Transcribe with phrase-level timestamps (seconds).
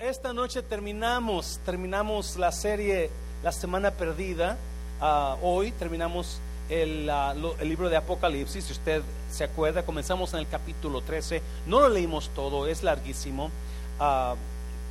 [0.00, 3.10] esta noche terminamos, terminamos la serie
[3.42, 4.56] La Semana Perdida.
[5.00, 8.64] Ah, hoy terminamos el, ah, el libro de Apocalipsis.
[8.64, 11.42] Si usted se acuerda, comenzamos en el capítulo 13.
[11.66, 13.50] No lo leímos todo, es larguísimo.
[13.98, 14.36] Ah,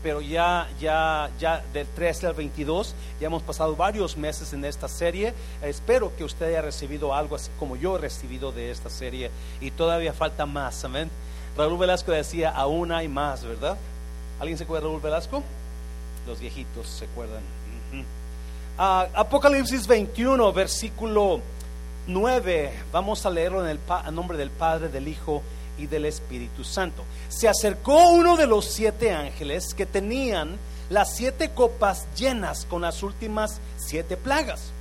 [0.03, 4.87] pero ya, ya, ya del 13 al 22, ya hemos pasado varios meses en esta
[4.87, 5.33] serie.
[5.63, 9.31] Espero que usted haya recibido algo así como yo he recibido de esta serie.
[9.59, 11.09] Y todavía falta más, amén.
[11.57, 13.77] Raúl Velasco decía, aún hay más, ¿verdad?
[14.39, 15.43] ¿Alguien se acuerda de Raúl Velasco?
[16.25, 17.41] Los viejitos se acuerdan.
[18.77, 21.41] Ah, Apocalipsis 21, versículo
[22.07, 22.73] 9.
[22.93, 25.43] Vamos a leerlo en el nombre del Padre, del Hijo
[25.77, 27.03] y del Espíritu Santo.
[27.27, 30.57] Se acercó uno de los siete ángeles que tenían
[30.89, 34.71] las siete copas llenas con las últimas siete plagas.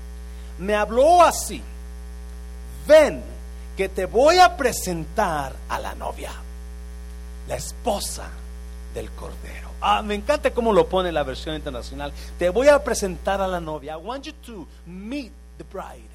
[0.58, 1.60] Me habló así.
[2.86, 3.22] Ven,
[3.76, 6.30] que te voy a presentar a la novia,
[7.48, 8.30] la esposa
[8.94, 9.68] del Cordero.
[9.80, 12.12] Ah, me encanta cómo lo pone la versión internacional.
[12.38, 13.94] Te voy a presentar a la novia.
[13.94, 16.08] I want you to meet the bride.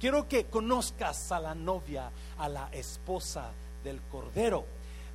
[0.00, 3.50] Quiero que conozcas a la novia, a la esposa
[3.84, 4.64] del Cordero.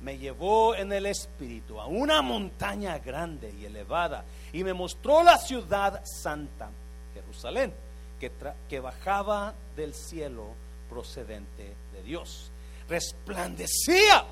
[0.00, 5.36] Me llevó en el espíritu a una montaña grande y elevada y me mostró la
[5.38, 6.70] ciudad santa,
[7.14, 7.74] Jerusalén,
[8.20, 8.30] que,
[8.68, 10.54] que bajaba del cielo
[10.88, 12.50] procedente de Dios.
[12.88, 14.24] Resplandecía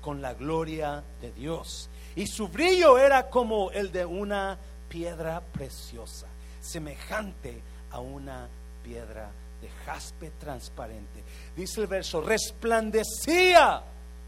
[0.00, 6.26] con la gloria de Dios y su brillo era como el de una piedra preciosa,
[6.60, 7.60] semejante
[7.90, 8.48] a una
[8.84, 11.22] piedra de jaspe transparente.
[11.56, 13.82] Dice el verso, resplandecía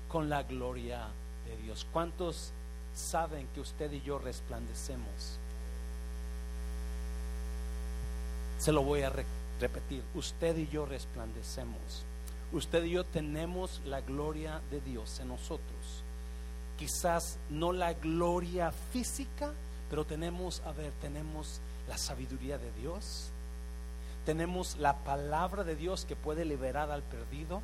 [0.09, 1.09] con la gloria
[1.47, 1.87] de Dios.
[1.93, 2.53] ¿Cuántos
[2.95, 5.39] saben que usted y yo resplandecemos?
[8.59, 9.27] Se lo voy a re-
[9.61, 10.03] repetir.
[10.15, 12.05] Usted y yo resplandecemos.
[12.53, 15.74] Usted y yo tenemos la gloria de Dios en nosotros.
[16.79, 19.53] Quizás no la gloria física,
[19.89, 23.31] pero tenemos, a ver, tenemos la sabiduría de Dios.
[24.25, 27.63] Tenemos la palabra de Dios que puede liberar al perdido.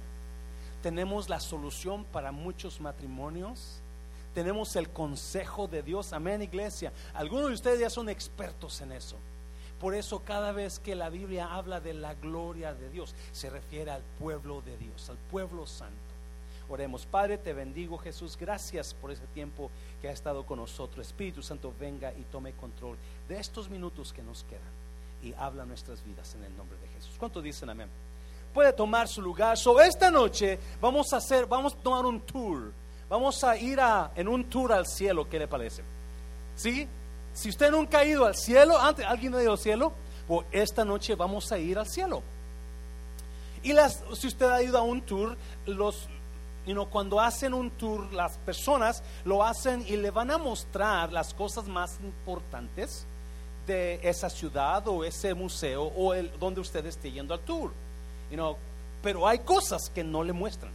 [0.83, 3.81] Tenemos la solución para muchos matrimonios.
[4.35, 6.13] Tenemos el consejo de Dios.
[6.13, 6.93] Amén, iglesia.
[7.15, 9.17] Algunos de ustedes ya son expertos en eso.
[9.81, 13.91] Por eso cada vez que la Biblia habla de la gloria de Dios, se refiere
[13.91, 16.10] al pueblo de Dios, al pueblo santo.
[16.71, 21.05] Oremos, Padre, te bendigo Jesús, gracias por ese tiempo que ha estado con nosotros.
[21.05, 22.97] Espíritu Santo, venga y tome control
[23.29, 24.63] de estos minutos que nos quedan
[25.21, 27.17] y habla nuestras vidas en el nombre de Jesús.
[27.19, 27.89] ¿Cuántos dicen amén?
[28.55, 29.59] Puede tomar su lugar.
[29.59, 32.73] So, esta noche vamos a hacer, vamos a tomar un tour.
[33.09, 35.83] Vamos a ir a, en un tour al cielo, ¿qué le parece?
[36.55, 36.87] ¿Sí?
[37.33, 39.93] Si usted nunca ha ido al cielo, antes, ¿alguien ha ido al cielo?
[40.29, 42.23] Pues esta noche vamos a ir al cielo.
[43.65, 46.09] Y las, si usted ha ido a un tour, los,
[46.67, 51.13] you know, cuando hacen un tour, las personas lo hacen y le van a mostrar
[51.13, 53.07] las cosas más importantes
[53.67, 57.73] de esa ciudad o ese museo o el, donde usted esté yendo al tour.
[58.31, 58.57] You know,
[59.03, 60.73] pero hay cosas que no le muestran.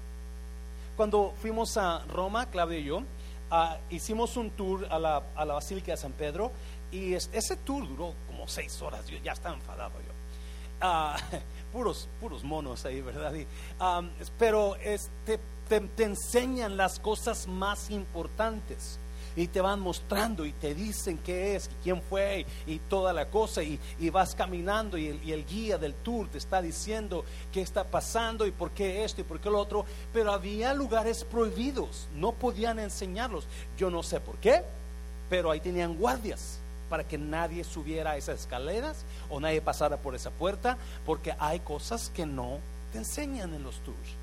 [0.96, 3.04] Cuando fuimos a Roma, Claudio y yo,
[3.52, 6.52] ah, hicimos un tour a la, a la Basílica de San Pedro
[6.92, 9.06] y es- ese tour duró como seis horas.
[9.08, 10.12] Yo ya estaba enfadado yo.
[10.82, 11.18] Ah,
[11.74, 13.34] puros, puros monos ahí, ¿verdad?
[13.34, 13.46] Y,
[13.80, 14.10] am,
[14.40, 19.00] pero este, te, enseñan las cosas más importantes
[19.36, 23.30] y te van mostrando y te dicen qué es, y quién fue y, toda la
[23.30, 27.26] cosa y, y vas caminando y el, y el guía del tour te está diciendo
[27.52, 31.26] qué está pasando y por qué esto y por qué lo otro, pero había lugares
[31.26, 33.46] prohibidos, no podían enseñarlos,
[33.78, 34.64] yo no sé por qué,
[35.30, 36.60] pero ahí tenían guardias
[36.90, 41.60] para que nadie subiera a esas escaleras o nadie pasara por esa puerta, porque hay
[41.60, 42.60] cosas que no
[42.92, 44.16] te enseñan en los tours.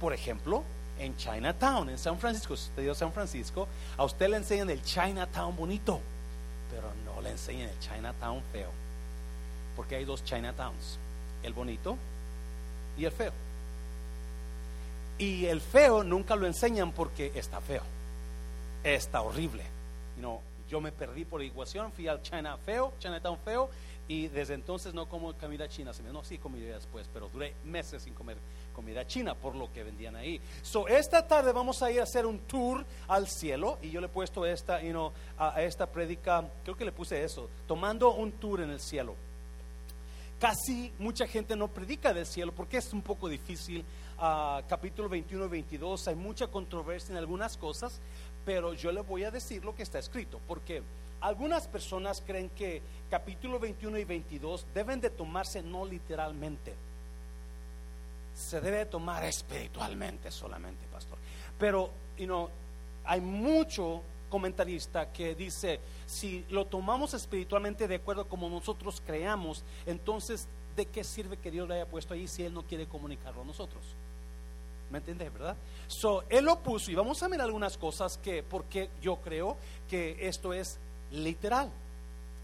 [0.00, 0.64] Por ejemplo,
[1.00, 3.66] en Chinatown, en San Francisco, si usted dio San Francisco,
[3.96, 6.00] a usted le enseñan el Chinatown bonito,
[6.70, 8.70] pero no le enseñan el Chinatown feo,
[9.74, 10.98] porque hay dos Chinatowns,
[11.42, 11.96] el bonito
[12.98, 13.32] y el feo.
[15.18, 17.82] Y el feo nunca lo enseñan porque está feo,
[18.84, 19.64] está horrible.
[20.16, 23.70] You know, yo me perdí por ecuación, fui al China feo, Chinatown feo,
[24.10, 25.94] y desde entonces no como comida china.
[25.94, 28.36] Se me- No, sí comí después, pero duré meses sin comer
[28.74, 30.40] comida china por lo que vendían ahí.
[30.62, 34.06] So, esta tarde vamos a ir a hacer un tour al cielo, y yo le
[34.06, 38.32] he puesto esta, you know, a, esta prédica, creo que le puse eso, tomando un
[38.32, 39.14] tour en el cielo
[40.40, 43.84] casi mucha gente no predica del cielo porque es un poco difícil.
[44.18, 48.00] Ah, capítulo 21 y 22, hay mucha controversia en algunas cosas,
[48.44, 50.82] pero yo le voy a decir lo que está escrito, porque
[51.20, 56.74] algunas personas creen que capítulo 21 y 22 deben de tomarse no literalmente,
[58.34, 61.18] se debe tomar espiritualmente solamente, pastor.
[61.58, 62.48] Pero, you know,
[63.04, 70.48] hay mucho comentarista que dice, si lo tomamos espiritualmente de acuerdo como nosotros creamos, entonces,
[70.76, 73.44] ¿de qué sirve que Dios lo haya puesto ahí si Él no quiere comunicarlo a
[73.44, 73.82] nosotros?
[74.90, 75.56] ¿Me entiendes, verdad?
[75.86, 79.56] So, él lo puso y vamos a mirar algunas cosas que, porque yo creo
[79.88, 80.80] que esto es
[81.10, 81.70] literal.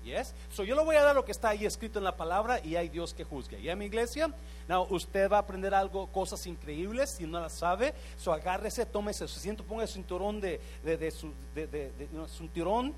[0.04, 0.32] Yes?
[0.52, 2.76] So, yo le voy a dar lo que está ahí escrito en la palabra y
[2.76, 3.60] hay Dios que juzgue.
[3.60, 4.32] ¿Ya, mi iglesia?
[4.68, 7.92] Now, usted va a aprender algo, cosas increíbles, si no las sabe.
[8.16, 11.90] So, agárrese, tómese su asiento, ponga el cinturón de, de, de su de, de,
[12.28, 12.94] cinturón,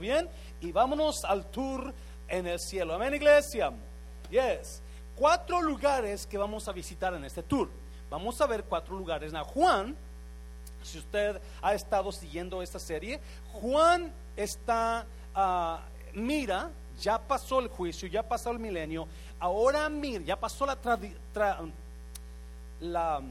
[0.00, 0.28] bien
[0.60, 1.92] y vámonos al tour
[2.28, 2.94] en el cielo.
[2.94, 3.72] Amén, iglesia.
[4.30, 4.82] Yes.
[5.16, 7.68] Cuatro lugares que vamos a visitar en este tour.
[8.10, 9.32] Vamos a ver cuatro lugares.
[9.32, 9.96] Now, Juan,
[10.82, 13.20] si usted ha estado siguiendo esta serie,
[13.52, 19.06] Juan está, uh, mira, ya pasó el juicio, ya pasó el milenio,
[19.38, 20.78] ahora mira, ya pasó la,
[22.80, 23.22] la,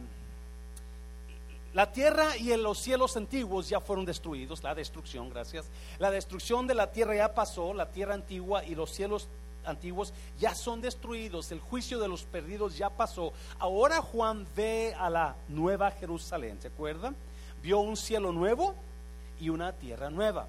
[1.74, 5.66] la tierra y los cielos antiguos ya fueron destruidos, la destrucción, gracias.
[6.00, 9.28] La destrucción de la tierra ya pasó, la tierra antigua y los cielos
[9.66, 13.34] antiguos ya son destruidos, el juicio de los perdidos ya pasó.
[13.60, 17.16] Ahora Juan ve a la nueva Jerusalén, ¿se acuerdan?
[17.62, 18.76] Vio un cielo nuevo
[19.40, 20.48] y una tierra nueva.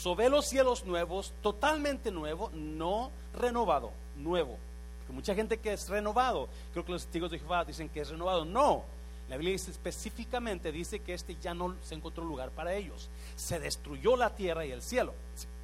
[0.00, 4.56] Sobre los cielos nuevos, totalmente nuevo, no renovado, nuevo.
[5.00, 8.08] Porque mucha gente que es renovado, creo que los testigos de Jehová dicen que es
[8.08, 8.44] renovado.
[8.44, 8.84] No,
[9.28, 13.08] la Biblia dice específicamente, dice que este ya no se encontró lugar para ellos.
[13.34, 15.14] Se destruyó la tierra y el cielo.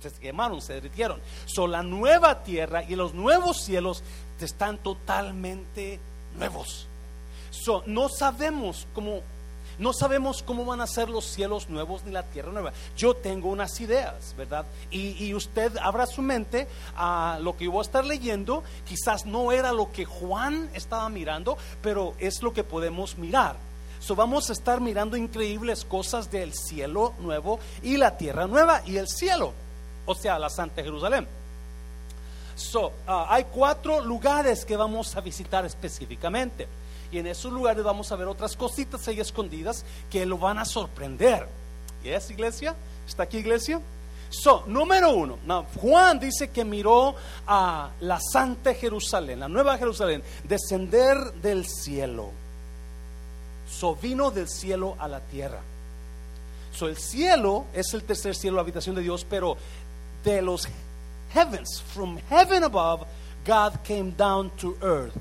[0.00, 1.20] Se quemaron, se derritieron.
[1.46, 4.02] So, la nueva tierra y los nuevos cielos
[4.40, 6.00] están totalmente
[6.36, 6.88] nuevos.
[7.50, 9.22] So, no sabemos cómo
[9.78, 12.72] no sabemos cómo van a ser los cielos nuevos ni la tierra nueva.
[12.96, 14.66] Yo tengo unas ideas, ¿verdad?
[14.90, 18.62] Y, usted abra su mente a lo que yo voy a estar leyendo.
[18.86, 23.56] Quizás no era lo que Juan estaba mirando, pero es lo que podemos mirar.
[24.00, 28.98] So, vamos a estar mirando increíbles cosas del cielo nuevo y la tierra nueva y
[28.98, 29.54] el cielo,
[30.04, 31.26] o sea, la Santa Jerusalén.
[32.54, 36.68] So, ah, hay cuatro lugares que vamos a visitar específicamente.
[37.14, 40.64] Y en esos lugares vamos a ver otras cositas ahí escondidas que lo van a
[40.64, 41.46] sorprender.
[42.02, 42.74] ¿Y es iglesia?
[43.06, 43.80] ¿Está aquí iglesia?
[44.30, 45.38] So, número uno,
[45.80, 47.14] Juan dice que miró
[47.46, 52.32] a la Santa Jerusalén, la Nueva Jerusalén, descender del cielo.
[53.70, 55.60] So, vino del cielo a la tierra.
[56.72, 59.56] So, el cielo es el tercer cielo, la habitación de Dios, pero
[60.24, 60.66] de los
[61.32, 63.06] heavens, from heaven above,
[63.46, 65.14] God came down to earth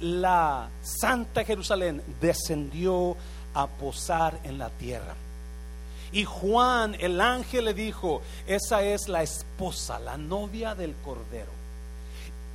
[0.00, 3.16] la Santa Jerusalén descendió
[3.54, 5.14] a posar en la tierra.
[6.12, 11.50] Y Juan, el ángel, le dijo, esa es la esposa, la novia del Cordero.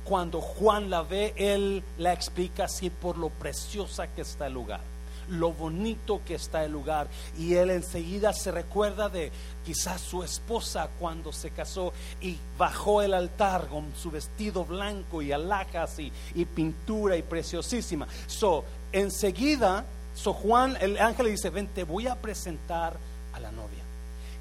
[0.04, 4.91] Cuando Juan la ve, él la explica así por lo preciosa que está el lugar
[5.32, 7.08] lo bonito que está el lugar.
[7.38, 9.32] Y él enseguida se recuerda de
[9.64, 15.32] quizás su esposa cuando se casó y bajó el altar con su vestido blanco y
[15.32, 18.06] alhajas y, pintura y preciosísima.
[18.26, 19.84] So, enseguida,
[20.14, 22.96] so Juan, el ángel le dice, ven, te voy a presentar
[23.32, 23.82] a la novia.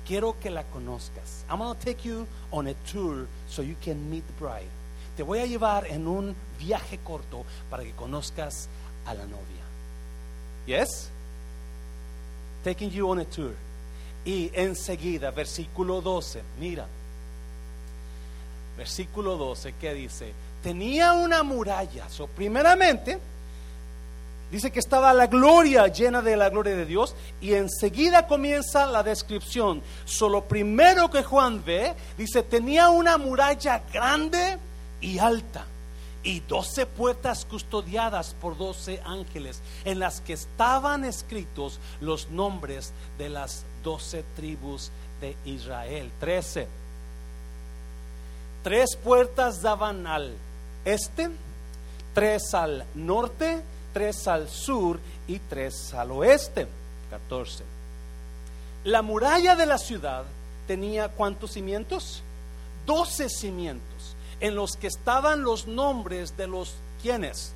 [0.05, 1.45] Quiero que la conozcas.
[1.49, 4.69] I'm going to take you on a tour so you can meet the bride.
[5.15, 8.67] Te voy a llevar en un viaje corto para que conozcas
[9.05, 9.60] a la novia.
[10.65, 11.09] Yes?
[12.63, 13.53] Taking you on a tour.
[14.23, 16.87] Y enseguida, versículo 12, mira.
[18.77, 20.33] Versículo 12, ¿qué dice?
[20.63, 22.07] Tenía una muralla.
[22.09, 23.19] So, primeramente,
[24.51, 27.15] dice que estaba la gloria llena de la gloria de Dios.
[27.41, 29.81] Y enseguida comienza la descripción.
[30.05, 34.59] Solo primero que Juan ve, dice, tenía una muralla grande
[35.01, 35.65] y alta
[36.23, 43.29] y doce puertas custodiadas por doce ángeles, en las que estaban escritos los nombres de
[43.29, 46.11] las doce tribus de Israel.
[46.19, 46.67] Trece.
[48.63, 50.35] Tres puertas daban al
[50.85, 51.29] este,
[52.13, 53.61] tres al norte,
[53.93, 56.67] tres al sur y tres al oeste.
[57.09, 57.63] Catorce.
[58.83, 60.23] La muralla de la ciudad
[60.67, 62.21] tenía cuántos cimientos?
[62.85, 63.90] Doce cimientos
[64.41, 67.53] en los que estaban los nombres de los quienes,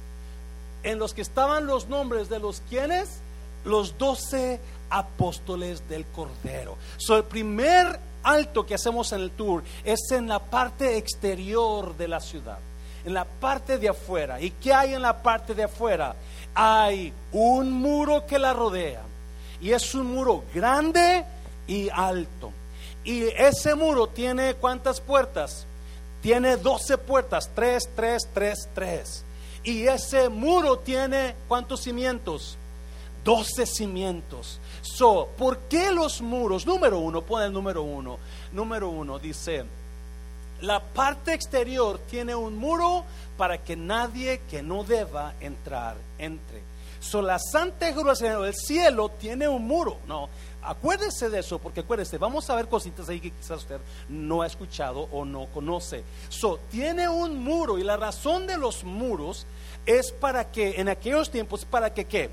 [0.84, 3.20] en los que estaban los nombres de los quienes,
[3.66, 6.78] los doce apóstoles del Cordero.
[6.98, 12.08] So, el primer alto que hacemos en el tour es en la parte exterior de
[12.08, 12.60] la ciudad,
[13.04, 14.40] en la parte de afuera.
[14.40, 16.16] ¿Y qué hay en la parte de afuera?
[16.54, 19.02] Hay un muro que la rodea
[19.60, 21.26] y es un muro grande
[21.68, 22.52] y alto.
[23.04, 25.66] Y ese muro tiene cuántas puertas?
[26.26, 29.24] Tiene 12 puertas, 3, 3, 3, 3.
[29.64, 32.58] Y ese muro tiene cuántos cimientos?
[33.24, 34.60] Doce cimientos.
[34.82, 36.66] So, ¿por qué los muros?
[36.66, 38.18] Número uno, pone el número uno.
[38.54, 39.66] Número uno dice,
[40.62, 43.04] la parte exterior tiene un muro
[43.38, 46.64] para que nadie que no deba entrar entre.
[47.02, 50.00] So, la Santa Jerusalén, el cielo, tiene un muro.
[50.08, 50.30] No,
[50.68, 53.80] acuérdese de eso, porque acuérdese, vamos a ver cositas ahí que quizás usted
[54.10, 56.04] no ha escuchado o no conoce.
[56.30, 59.46] So, tiene un muro y la razón de los muros
[59.86, 62.30] es para que, en aquellos tiempos, para que qué?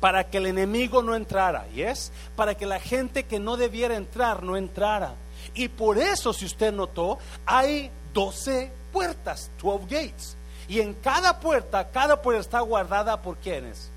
[0.00, 2.12] Para que el enemigo no entrara, ¿yes?
[2.36, 5.14] Para que la gente que no debiera entrar no entrara.
[5.54, 10.36] Y por eso, si usted notó, hay 12 puertas, 12 gates.
[10.68, 13.88] Y en cada puerta, cada puerta está guardada por quienes?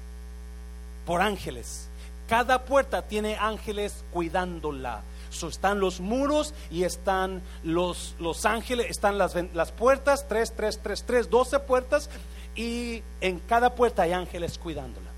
[1.06, 1.89] Por ángeles.
[2.30, 5.02] Cada puerta tiene ángeles cuidándola.
[5.32, 10.80] So, están los muros y están los, los ángeles, están las, las puertas, tres, tres,
[10.82, 12.10] tres, tres, doce puertas.
[12.56, 15.10] Y en cada puerta hay ángeles cuidándola.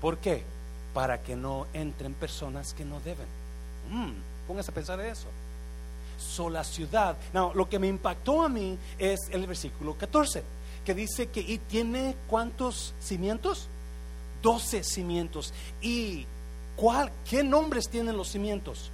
[0.00, 0.44] ¿Por qué?
[0.92, 3.26] Para que no entren personas que no deben.
[3.90, 4.12] Mm,
[4.46, 5.28] póngase a pensar en eso
[6.22, 7.16] sola ciudad.
[7.32, 10.42] No, lo que me impactó a mí es el versículo 14,
[10.84, 13.68] que dice que y tiene cuántos cimientos?
[14.42, 15.52] Doce cimientos.
[15.80, 16.26] ¿Y
[16.76, 18.90] cuál, qué nombres tienen los cimientos?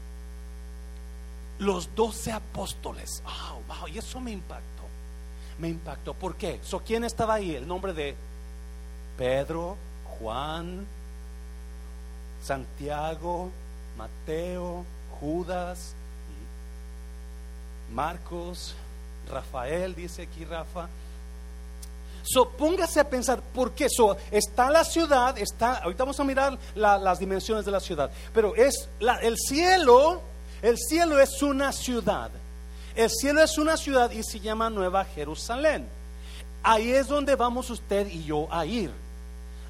[1.59, 3.23] Los doce apóstoles.
[3.27, 4.65] Oh, wow, y eso me impactó.
[5.59, 6.15] Me impactó.
[6.15, 6.61] ¿Por qué?
[6.63, 7.55] So, ¿Quién estaba ahí?
[7.55, 8.15] El nombre de
[9.17, 9.77] Pedro,
[10.19, 10.87] Juan,
[12.43, 13.51] Santiago,
[13.97, 14.85] Mateo,
[15.21, 15.95] Judas,
[17.93, 18.75] Marcos,
[19.31, 20.89] Rafael, dice aquí Rafa.
[22.31, 23.89] So, póngase a pensar, ¿por qué?
[23.89, 28.55] So, está la ciudad, está, ahorita vamos a mirar las dimensiones de la ciudad, pero
[28.55, 28.89] es
[29.23, 30.21] el cielo,
[30.61, 32.31] el cielo es una ciudad.
[32.95, 35.89] El cielo es una ciudad y se llama Nueva Jerusalén.
[36.63, 38.91] Ahí es donde vamos usted y yo a ir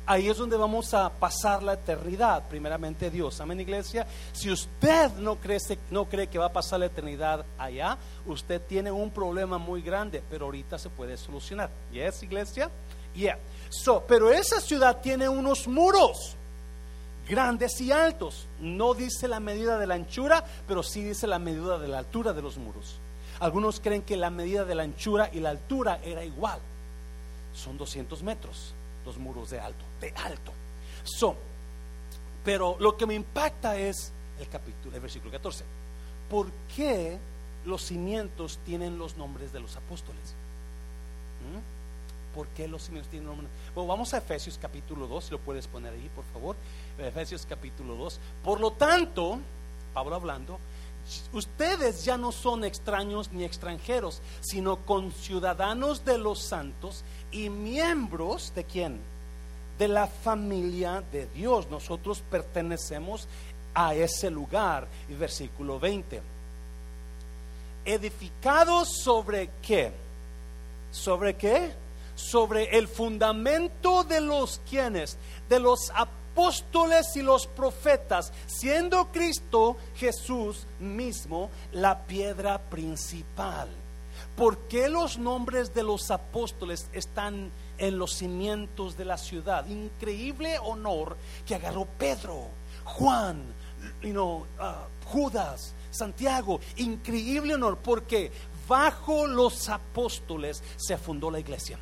[0.09, 3.41] ahí es donde vamos a pasar la eternidad, primeramente Dios.
[3.41, 4.07] Amén, iglesia.
[4.33, 9.59] Si usted no cree, que va a pasar la eternidad allá, usted tiene un problema
[9.59, 11.71] muy grande, pero ahorita se puede solucionar.
[11.93, 12.71] ¿Yes, iglesia?
[13.15, 13.39] Yeah.
[13.69, 16.37] So, pero esa ciudad tiene unos muros
[17.29, 18.47] grandes y altos.
[18.61, 22.33] No dice la medida de la anchura, pero sí dice la medida de la altura
[22.33, 22.99] de los muros.
[23.41, 26.61] Algunos creen que la medida de la anchura y la altura era igual.
[27.55, 28.75] Son 200 metros
[29.09, 29.85] los muros de alto,
[30.17, 30.53] alto.
[31.05, 31.35] Son,
[32.45, 35.65] pero lo que me impacta es el capítulo, el versículo 14.
[36.31, 37.19] ¿Por qué
[37.65, 40.35] los cimientos tienen los nombres de los apóstoles?
[41.53, 42.35] ¿Mm?
[42.35, 43.51] ¿Por qué los cimientos tienen nombres?
[43.75, 46.57] Bueno, vamos a Efesios capítulo 2, si lo puedes poner ahí, por favor.
[46.99, 48.21] Efesios capítulo 2.
[48.45, 49.39] Por lo tanto,
[49.95, 50.59] Pablo hablando,
[51.33, 58.65] ustedes ya no son extraños ni extranjeros, sino conciudadanos de los santos y miembros de
[58.65, 59.01] quién?
[59.79, 61.69] De la familia de Dios.
[61.71, 63.29] Nosotros pertenecemos
[63.75, 64.89] a ese lugar.
[65.09, 66.21] Y versículo 20.
[67.85, 69.93] Edificados sobre qué?
[70.91, 71.73] ¿Sobre qué?
[72.15, 75.17] Sobre el fundamento de los quienes,
[75.49, 83.69] de los apóstoles y los profetas, siendo Cristo Jesús mismo la piedra principal.
[84.37, 89.67] ¿Por qué los nombres de los apóstoles están en los cimientos de la ciudad?
[89.67, 91.17] Increíble honor
[91.47, 92.49] que agarró Pedro,
[92.85, 93.43] Juan,
[94.05, 94.45] uh,
[95.07, 96.61] Judas, Santiago.
[96.77, 98.31] Increíble honor porque
[98.69, 101.79] bajo los apóstoles se fundó la iglesia.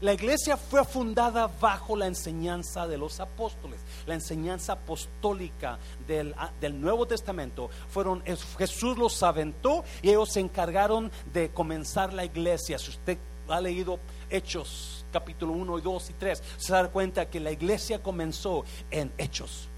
[0.00, 6.52] La iglesia fue fundada bajo la enseñanza de los apóstoles, la enseñanza apostólica del, ah,
[6.72, 7.68] Nuevo Testamento.
[7.90, 8.22] Fueron,
[8.56, 12.78] Jesús los aventó y ellos se encargaron de comenzar la iglesia.
[12.78, 13.98] Si usted ha leído
[14.30, 19.12] Hechos capítulo 1 y 2 y 3, se da cuenta que la iglesia comenzó en
[19.18, 19.68] Hechos.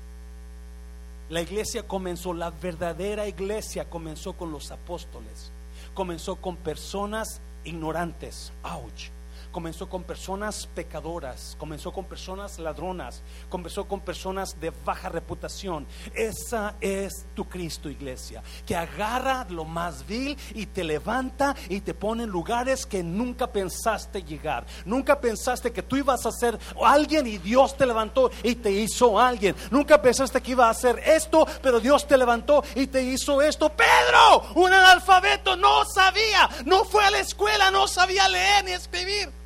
[1.31, 5.51] La iglesia comenzó, la verdadera iglesia comenzó con los apóstoles,
[5.95, 8.53] comenzó con personas ignorantes.
[8.63, 9.11] Ouch
[9.53, 15.87] comenzó con personas pecadoras, comenzó con personas ladronas, comenzó con personas de baja reputación.
[16.15, 21.95] Esa es tu Cristo, iglesia, que agarra lo más vil y te levanta y te
[21.95, 24.67] pone en lugares que nunca pensaste llegar.
[24.85, 29.21] Nunca pensaste que tú ibas a ser alguien y Dios te levantó y te hizo
[29.21, 29.55] alguien.
[29.71, 33.71] Nunca pensaste que iba a hacer esto, pero Dios te levantó y te hizo esto.
[33.71, 39.42] Pedro, un analfabeto, no sabía, no fue a la escuela, no sabía leer ni escribir.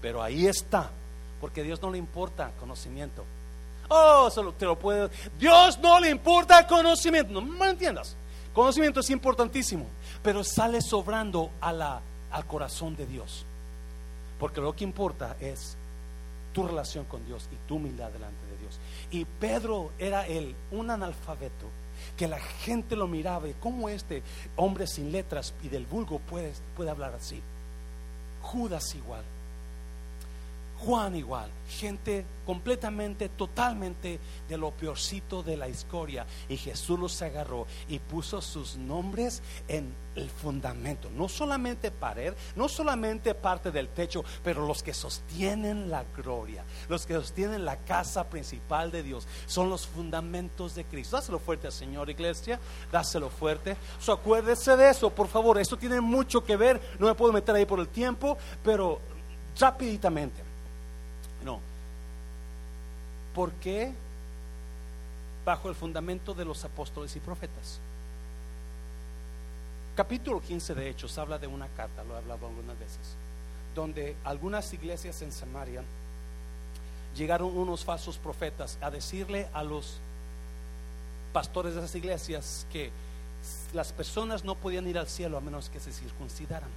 [0.00, 0.90] Pero ahí está,
[1.40, 3.24] porque a Dios no le importa conocimiento.
[3.88, 5.10] Oh, solo te lo puedo.
[5.38, 7.32] Dios no le importa conocimiento.
[7.32, 8.16] No me entiendas.
[8.54, 9.86] Conocimiento es importantísimo,
[10.22, 13.44] pero sale sobrando a la, al corazón de Dios.
[14.38, 15.76] Porque lo que importa es
[16.52, 18.78] tu relación con Dios y tu humildad delante de Dios.
[19.10, 21.66] Y Pedro era él, un analfabeto,
[22.16, 24.22] que la gente lo miraba y cómo este
[24.56, 27.40] hombre sin letras y del vulgo puede, puede hablar así.
[28.42, 29.22] Judas igual.
[30.80, 34.18] Juan igual, gente completamente, totalmente
[34.48, 36.26] de lo peorcito de la escoria.
[36.48, 41.10] Y Jesús los agarró y puso sus nombres en el fundamento.
[41.10, 47.04] No solamente pared, no solamente parte del techo, pero los que sostienen la gloria, los
[47.04, 51.16] que sostienen la casa principal de Dios, son los fundamentos de Cristo.
[51.16, 52.58] Dáselo fuerte Señor, iglesia,
[52.90, 53.76] dáselo fuerte.
[53.98, 55.58] So, acuérdese de eso, por favor.
[55.58, 58.98] Esto tiene mucho que ver, no me puedo meter ahí por el tiempo, pero
[59.58, 60.49] rapiditamente.
[63.34, 63.92] ¿Por qué
[65.44, 67.78] bajo el fundamento de los apóstoles y profetas?
[69.94, 73.16] Capítulo 15 de Hechos habla de una carta, lo he hablado algunas veces,
[73.74, 75.82] donde algunas iglesias en Samaria
[77.16, 79.98] llegaron unos falsos profetas a decirle a los
[81.32, 82.90] pastores de esas iglesias que
[83.72, 86.70] las personas no podían ir al cielo a menos que se circuncidaran.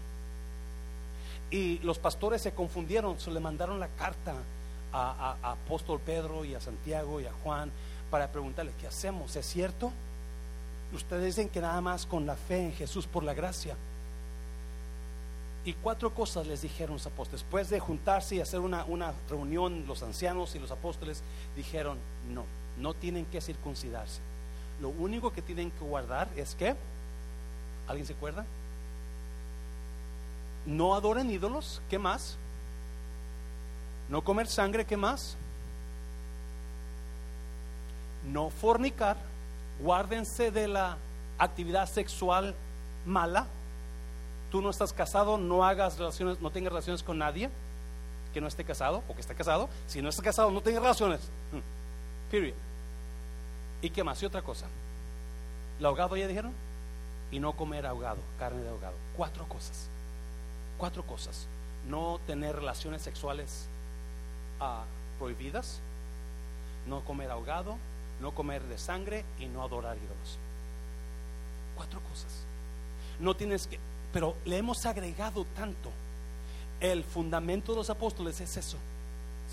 [1.50, 4.34] Y los pastores se confundieron, se le mandaron la carta
[4.94, 7.72] a, apóstol Pedro y a Santiago y a Juan
[8.10, 9.36] para preguntarles, ¿qué hacemos?
[9.36, 9.92] ¿Es cierto?
[10.94, 13.76] Ustedes dicen que nada más con la fe en Jesús por la gracia.
[15.66, 17.42] Y cuatro cosas les dijeron los apóstoles.
[17.42, 21.24] Después de juntarse y hacer una, una reunión, los ancianos y los apóstoles
[21.56, 21.98] dijeron,
[22.34, 22.46] no,
[22.80, 24.20] no tienen que circuncidarse.
[24.82, 26.76] Lo único que tienen que guardar es que,
[27.88, 28.46] ¿alguien se acuerda?
[30.66, 32.38] no adoren ídolos, ¿qué más?
[34.10, 35.36] No comer sangre, ¿qué más?
[38.32, 39.18] No fornicar,
[39.80, 40.98] guárdense de la
[41.38, 42.56] actividad sexual
[43.06, 43.48] mala.
[44.52, 47.50] Tú no estás casado, no hagas relaciones, no tengas relaciones con nadie
[48.34, 49.70] que no esté casado o que esté casado.
[49.88, 51.22] Si no está casado, no tengas relaciones.
[51.52, 52.32] Hmm.
[52.32, 52.56] Period.
[53.82, 54.22] ¿Y qué más?
[54.22, 54.68] Y otra cosa.
[55.80, 56.54] ¿El ahogado ya dijeron?
[57.32, 58.96] Y no comer ahogado, carne de ahogado.
[59.18, 59.90] Cuatro cosas
[60.84, 61.48] cuatro cosas.
[61.88, 63.68] No tener relaciones sexuales
[65.20, 65.80] prohibidas,
[66.88, 67.78] no comer ahogado,
[68.22, 70.38] no comer de sangre y no adorar ídolos.
[71.76, 72.32] Cuatro cosas.
[73.20, 73.80] No tienes que,
[74.12, 75.89] pero le hemos agregado tanto.
[76.80, 78.78] El fundamento de los apóstoles es eso.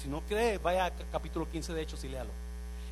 [0.00, 2.30] Si no cree, vaya a capítulo 15 de Hechos y léalo.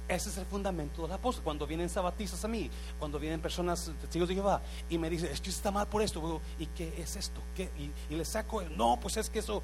[0.08, 1.44] Ese es el fundamento del apóstol.
[1.44, 5.50] Cuando vienen sabatistas a mí, cuando vienen personas, testigos de Jehová, y me dicen, esto
[5.50, 7.42] está mal por esto, ¿y qué es esto?
[7.54, 7.70] ¿Qué?
[7.78, 9.62] Y, y le saco, el, no, pues es que eso,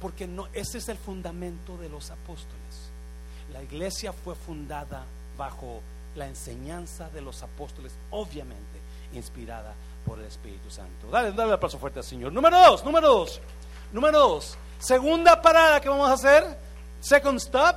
[0.00, 2.90] porque no, ese es el fundamento de los apóstoles.
[3.52, 5.04] La iglesia fue fundada
[5.36, 5.80] bajo
[6.14, 8.78] la enseñanza de los apóstoles, obviamente
[9.12, 9.72] inspirada
[10.04, 11.08] por el Espíritu Santo.
[11.10, 12.32] Dale, dale un aplauso fuerte al Señor.
[12.32, 13.40] Número dos, número dos,
[13.92, 14.58] número dos.
[14.78, 16.58] Segunda parada que vamos a hacer,
[17.00, 17.76] second stop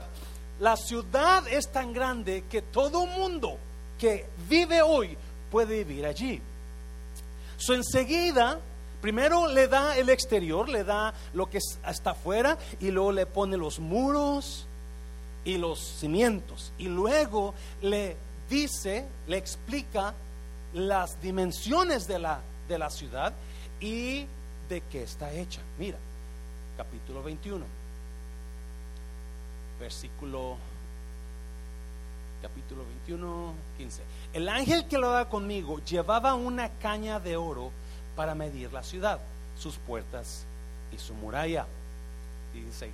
[0.61, 3.57] la ciudad es tan grande que todo mundo
[3.97, 5.17] que vive hoy
[5.49, 6.39] puede vivir allí.
[7.57, 8.59] So, enseguida,
[9.01, 13.57] primero le da el exterior, le da lo que está afuera y luego le pone
[13.57, 14.67] los muros
[15.43, 16.71] y los cimientos.
[16.77, 18.15] Y luego le
[18.49, 20.13] dice, le explica
[20.73, 23.33] las dimensiones de la, de la ciudad
[23.79, 24.25] y
[24.69, 25.61] de qué está hecha.
[25.77, 25.97] Mira,
[26.77, 27.81] capítulo 21
[29.81, 30.57] versículo
[32.41, 34.01] capítulo 21, 15.
[34.33, 37.71] El ángel que lo daba conmigo llevaba una caña de oro
[38.15, 39.19] para medir la ciudad,
[39.57, 40.45] sus puertas
[40.91, 41.65] y su muralla.
[42.53, 42.91] 16.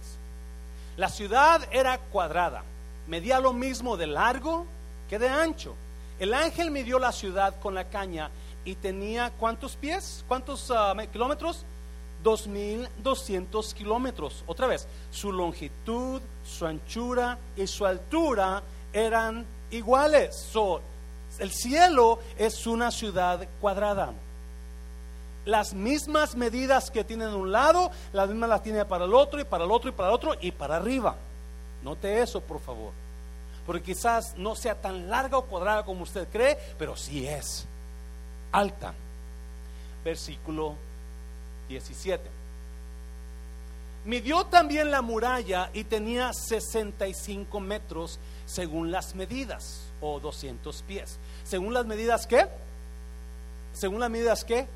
[0.98, 2.64] La ciudad era cuadrada,
[3.08, 4.66] medía lo mismo de largo
[5.10, 5.76] que de ancho.
[6.20, 8.32] El ángel midió la ciudad con la caña
[8.66, 11.64] y tenía cuántos pies, cuántos ah, kilómetros,
[12.24, 14.44] 2.200 kilómetros.
[14.48, 20.52] Otra vez, su longitud, su anchura y su altura eran iguales.
[21.40, 24.14] el cielo es una ciudad cuadrada.
[25.48, 29.40] Las mismas medidas que tiene de un lado, las mismas las tiene para el otro
[29.40, 31.16] y para el otro y para el otro y para arriba.
[31.84, 32.92] Note eso, por favor.
[33.66, 37.66] Porque quizás no sea tan larga o cuadrada como usted cree, pero sí es
[38.52, 38.94] alta.
[40.04, 40.76] Versículo
[41.70, 42.30] 17.
[44.04, 51.18] Midió también la muralla y tenía 65 metros según las medidas, o 200 pies.
[51.46, 52.50] Según las medidas qué?
[53.72, 54.68] Según las medidas qué?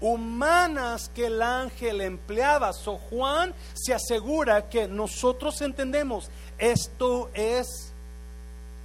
[0.00, 2.72] Humanas que el ángel empleaba.
[2.72, 7.92] So Juan se asegura que nosotros entendemos, esto es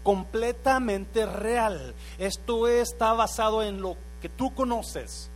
[0.04, 1.93] completamente real.
[2.17, 5.30] Esto está basado en lo que tú conoces.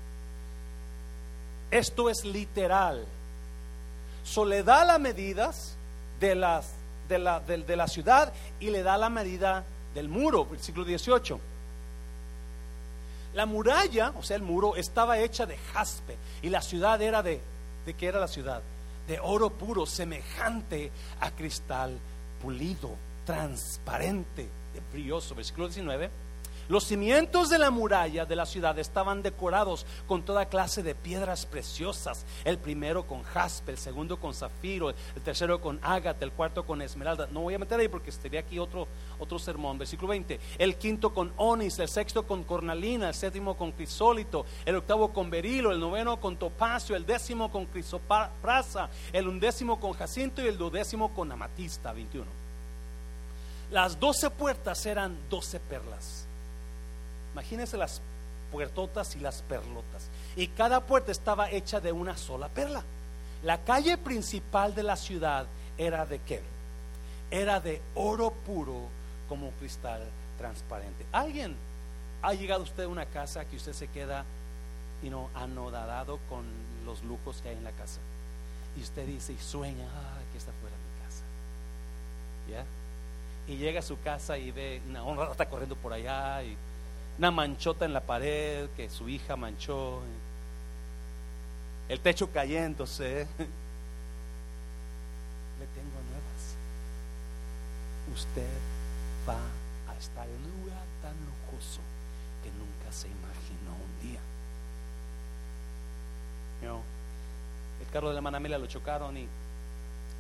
[1.71, 3.05] Esto es literal.
[4.23, 5.75] So le da las medidas
[6.19, 6.71] de, las,
[7.07, 9.63] de, la, de, de la ciudad y le da la medida
[9.93, 11.39] del muro, versículo 18.
[13.38, 17.39] La muralla, o sea, el muro, estaba hecha de jaspe y la ciudad era de,
[17.86, 18.63] ¿de qué era la ciudad?
[19.08, 22.00] De oro puro, semejante a cristal
[22.41, 22.95] pulido,
[23.28, 24.50] transparente,
[24.91, 25.36] brilloso.
[25.36, 26.10] Versículo 19.
[26.69, 31.45] Los cimientos de la muralla de la ciudad estaban decorados con toda clase de piedras
[31.45, 32.25] preciosas.
[32.43, 36.82] El primero con jaspe, el segundo con zafiro, el tercero con ágata, el cuarto con
[36.82, 37.30] esmeralda.
[37.32, 38.86] No voy a meter ahí porque estaría aquí otro,
[39.17, 39.77] otro sermón.
[39.77, 40.41] Versículo 20.
[40.58, 45.30] El quinto con onis, el sexto con cornalina, el séptimo con crisólito, el octavo con
[45.30, 50.58] berilo, el noveno con topacio, el décimo con crisoprasa, el undécimo con jacinto y el
[50.58, 51.93] duodécimo con amatista.
[51.93, 52.25] 21.
[53.71, 56.16] Las doce puertas eran doce perlas
[57.38, 58.02] Imagínense las
[58.52, 60.10] puertotas y las perlotas.
[60.36, 62.82] Y cada puerta estaba hecha de una sola perla.
[63.43, 65.45] La calle principal de la ciudad
[65.78, 66.41] era de qué?
[67.30, 68.88] Era de oro puro
[69.30, 70.02] como cristal
[70.39, 71.06] transparente.
[71.12, 71.56] ¿Alguien
[72.23, 74.26] ha llegado usted a una casa que usted se queda
[75.04, 76.43] y no anodado con
[76.88, 78.00] los lujos que hay en la casa?
[78.76, 81.23] Y usted dice y sueña, ah, que está fuera de mi casa.
[82.50, 83.54] ¿Ya?
[83.54, 86.58] Y llega a su casa y ve una honra está corriendo por allá y
[87.17, 90.01] una manchota en la pared que su hija manchó,
[91.89, 93.27] el techo cayéndose.
[95.60, 96.56] Le tengo nuevas.
[98.13, 98.47] Usted
[99.27, 99.39] va
[99.91, 101.82] a estar en un lugar tan lujoso
[102.43, 104.19] que nunca se imaginó un día.
[107.80, 109.27] el carro de la manamela lo chocaron y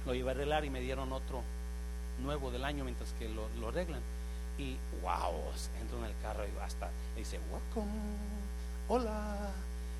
[0.05, 1.43] lo iba a arreglar y me dieron otro
[2.23, 4.01] nuevo del año mientras que lo, lo arreglan
[4.57, 5.33] y wow,
[5.79, 7.91] entro en el carro y hasta dice, welcome,
[8.87, 9.51] hola,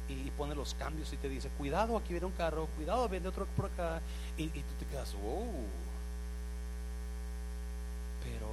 [0.10, 3.46] y, pone los cambios y te dice, cuidado, aquí viene un carro, cuidado, viene otro
[3.56, 4.02] por acá,
[4.38, 5.48] y, tú te quedas, wow.
[8.24, 8.48] Pero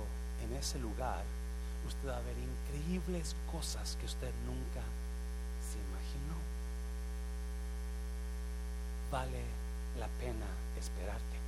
[0.45, 1.23] en ese lugar
[1.87, 4.83] usted va a ver increíbles cosas que usted nunca
[5.61, 6.35] se imaginó.
[9.11, 9.43] Vale
[9.99, 10.47] la pena
[10.79, 11.44] esperarte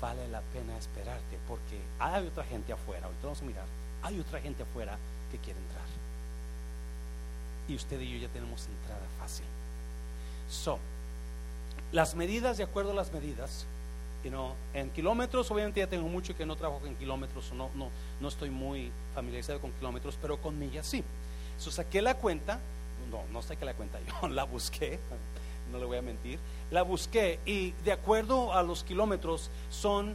[0.00, 3.64] vale la pena esperarte porque hay otra gente afuera, ahorita vamos a mirar,
[4.02, 4.98] hay otra gente afuera
[5.30, 5.84] que quiere entrar.
[7.68, 9.46] Y usted y yo ya tenemos entrada fácil.
[10.50, 10.78] So,
[11.92, 13.66] las medidas, de acuerdo a las medidas,
[14.22, 17.88] you know, en kilómetros, obviamente ya tengo mucho que no trabajo en kilómetros, no, no,
[18.20, 21.02] no estoy muy familiarizado con kilómetros, pero con millas sí.
[21.58, 22.58] So, saqué la cuenta,
[23.10, 24.98] no, no saqué la cuenta, yo la busqué,
[25.72, 26.38] no le voy a mentir,
[26.70, 30.14] la busqué y de acuerdo a los kilómetros son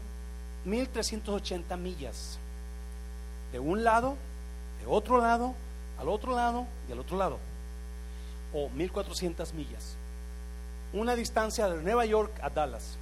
[0.66, 2.40] 1380 millas.
[3.52, 4.16] De un lado,
[4.80, 5.54] de otro lado,
[6.00, 7.40] al otro lado y al otro lado.
[8.54, 9.96] O 1400 millas.
[10.94, 12.98] Una distancia de Nueva York a Dallas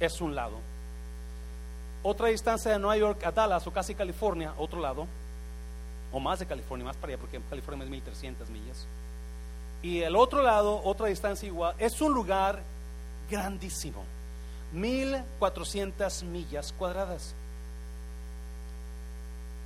[0.00, 0.58] es un lado.
[2.02, 5.06] Otra distancia de Nueva York a Dallas o casi California, otro lado.
[6.12, 8.86] O más de California, más para allá, porque California es 1300 millas
[9.82, 12.60] y el otro lado, otra distancia igual, es un lugar
[13.30, 14.02] grandísimo,
[14.72, 17.34] 1400 millas cuadradas.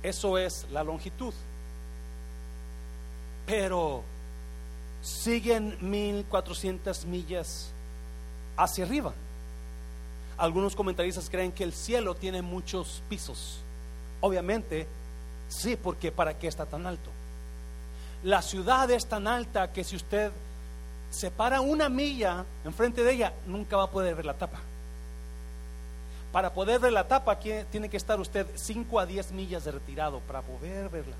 [0.03, 1.33] Eso es la longitud.
[3.45, 4.03] Pero
[5.01, 7.71] siguen 1400 millas
[8.57, 9.13] hacia arriba.
[10.37, 13.59] Algunos comentaristas creen que el cielo tiene muchos pisos.
[14.21, 14.87] Obviamente,
[15.47, 17.09] sí, porque ¿para qué está tan alto?
[18.23, 20.31] La ciudad es tan alta que si usted
[21.11, 24.59] se para una milla enfrente de ella, nunca va a poder ver la tapa.
[26.31, 30.19] Para poder ver la tapa, tiene que estar usted 5 a 10 millas de retirado
[30.21, 31.15] para poder verla.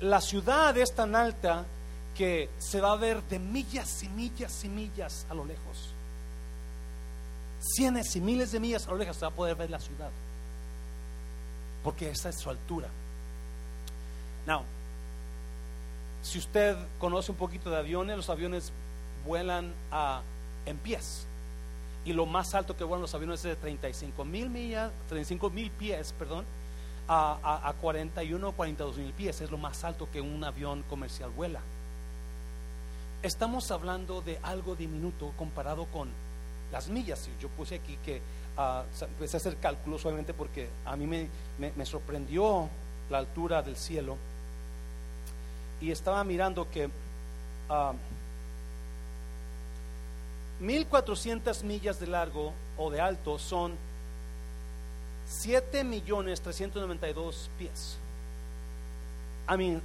[0.00, 1.64] La ciudad es tan alta
[2.14, 5.94] que se va a ver de millas y millas y millas a lo lejos.
[7.60, 10.10] Cienes y miles de millas a lo lejos se va a poder ver la ciudad.
[11.84, 12.88] Porque esa es su altura.
[14.46, 14.62] Now,
[16.22, 18.72] si usted conoce un poquito de aviones, los aviones
[19.26, 20.22] vuelan a,
[20.66, 21.26] en pies.
[22.04, 25.70] Y lo más alto que vuelan los aviones es de 35 mil millas, 35 mil
[25.70, 26.44] pies, perdón,
[27.08, 29.40] a, a, a 41 o 42 mil pies.
[29.40, 31.60] Es lo más alto que un avión comercial vuela.
[33.22, 36.08] Estamos hablando de algo diminuto comparado con
[36.72, 37.28] las millas.
[37.40, 38.20] Yo puse aquí que
[38.56, 42.68] uh, empecé a hacer cálculos, obviamente, porque a mí me, me sorprendió
[43.10, 44.16] la altura del cielo
[45.82, 46.88] y estaba mirando que
[50.60, 53.74] 1400 ah, millas de largo o de alto son
[55.26, 57.98] 7 millones 392 pies.
[59.50, 59.82] I mean,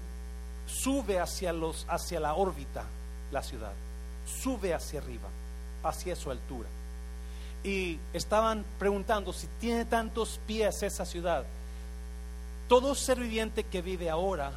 [0.68, 2.86] sube hacia, los, hacia la órbita
[3.32, 3.74] la ciudad,
[4.26, 5.28] sube hacia arriba,
[5.84, 6.70] hacia su altura.
[7.64, 11.44] y estaban preguntando si tiene tantos pies esa ciudad.
[12.70, 14.52] Todo ser viviente que vive ahora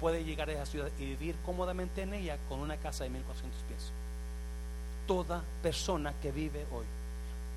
[0.00, 3.62] puede llegar a esa ciudad y vivir cómodamente en ella con una casa de 1400
[3.62, 3.92] pies.
[5.06, 6.84] Toda persona que vive hoy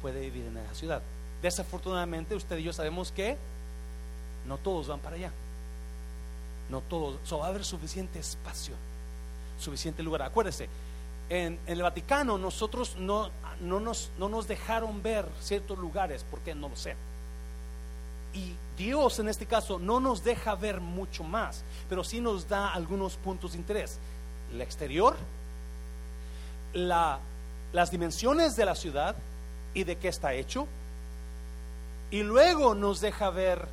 [0.02, 1.02] puede vivir en esa ciudad.
[1.42, 3.38] Desafortunadamente, usted y yo sabemos que
[4.48, 5.32] no todos van para allá.
[6.70, 7.18] No todos.
[7.24, 8.76] So, va a haber suficiente espacio,
[9.60, 10.22] suficiente lugar.
[10.22, 10.70] Acuérdese,
[11.30, 13.30] en, el Vaticano nosotros no,
[13.62, 16.96] no, nos, no nos dejaron ver ciertos lugares porque no lo sé.
[18.34, 22.74] Y Dios en este caso no nos deja ver mucho más, pero sí nos da
[22.74, 24.00] algunos puntos de interés.
[24.54, 25.16] El exterior,
[26.74, 27.20] la,
[27.74, 29.16] las dimensiones de la ciudad
[29.74, 30.68] y de qué está hecho.
[32.12, 33.68] Y luego nos deja ver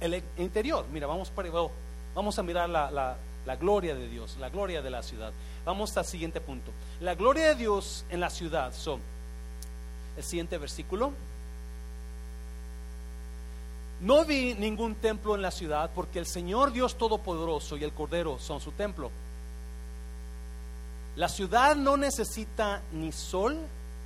[0.00, 0.84] el interior.
[0.92, 5.32] Mira, vamos, para, a mirar la, la gloria de Dios, la gloria de la ciudad.
[5.64, 6.70] Vamos al siguiente punto.
[7.00, 9.00] La gloria de Dios en la ciudad son
[10.16, 11.12] el siguiente versículo.
[14.00, 18.38] No vi ningún templo en la ciudad porque el Señor Dios Todopoderoso y el Cordero
[18.38, 19.10] son su templo.
[21.16, 23.56] La ciudad no necesita ni sol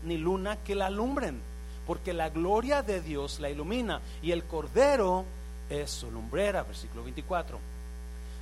[0.05, 1.41] ni luna que la alumbren,
[1.87, 5.25] porque la gloria de Dios la ilumina y el Cordero
[5.69, 7.59] es su lumbrera, versículo 24.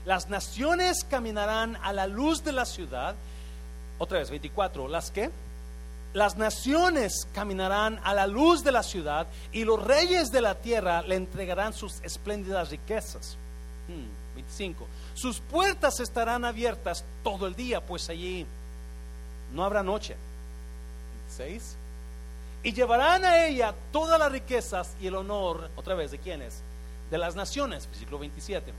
[0.05, 3.15] Las naciones caminarán a la luz de la ciudad.
[3.99, 4.87] Otra vez, 24.
[4.87, 5.31] ¿Las qué?
[6.15, 11.03] Las naciones caminarán a la luz de la ciudad y los reyes de la tierra
[11.03, 13.37] le entregarán sus espléndidas riquezas.
[14.35, 14.85] 25.
[14.85, 18.47] Hmm, sus puertas estarán abiertas todo el día, pues allí
[19.53, 20.17] no habrá noche.
[21.29, 21.77] 26.
[22.63, 26.63] Y llevarán a ella todas las riquezas y el honor, otra vez, ¿de quiénes?
[27.11, 28.73] De las naciones, versículo 27.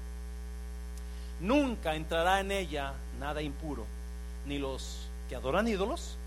[1.39, 3.85] Nunca entrará en ella nada impuro,
[4.45, 6.17] ni los que adoran ídolos,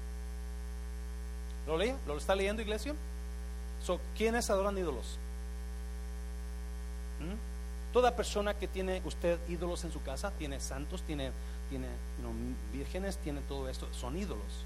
[1.66, 1.94] ¿Lo lee?
[2.06, 2.94] ¿Lo está leyendo, iglesia?
[3.84, 5.18] So, ¿Quiénes adoran ídolos?
[7.20, 7.92] ¿Mm?
[7.92, 11.30] Toda persona que tiene usted ídolos en su casa, tiene santos, tiene,
[11.68, 11.88] tiene
[12.72, 14.64] vírgenes, tiene todo esto, son ídolos.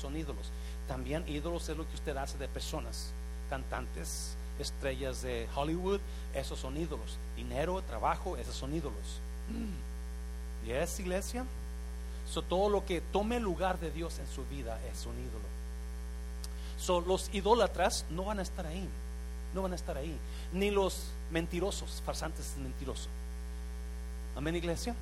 [0.00, 0.50] Son ídolos.
[0.88, 3.12] También ídolos es lo que usted hace de personas,
[3.50, 6.00] cantantes, estrellas de Hollywood,
[6.34, 7.18] esos son ídolos.
[7.36, 9.20] Dinero, trabajo, esos son ídolos.
[10.66, 11.44] ¿Y es iglesia?
[12.28, 15.55] So, todo lo que tome lugar de Dios en su vida es un ídolo
[17.06, 18.88] los idólatras no van a estar ahí,
[19.54, 20.16] no van a estar ahí,
[20.52, 23.08] ni los mentirosos, farsantes mentirosos.
[24.36, 24.94] Amén, iglesia.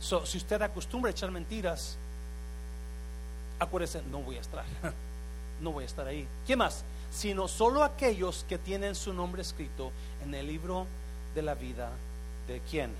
[0.00, 1.96] si usted acostumbra a echar mentiras,
[3.58, 4.64] acuérdese, no voy a estar,
[5.60, 6.26] no voy a estar ahí.
[6.46, 6.84] ¿Qué más?
[7.12, 10.86] Sino solo aquellos que tienen su nombre escrito en el libro
[11.34, 11.90] de la vida
[12.46, 12.90] de quién?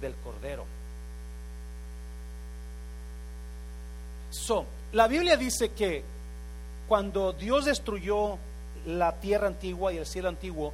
[0.00, 0.64] Del Cordero.
[4.30, 6.04] So, la Biblia dice que
[6.88, 8.38] cuando Dios destruyó
[8.86, 10.72] la tierra antigua y el cielo antiguo,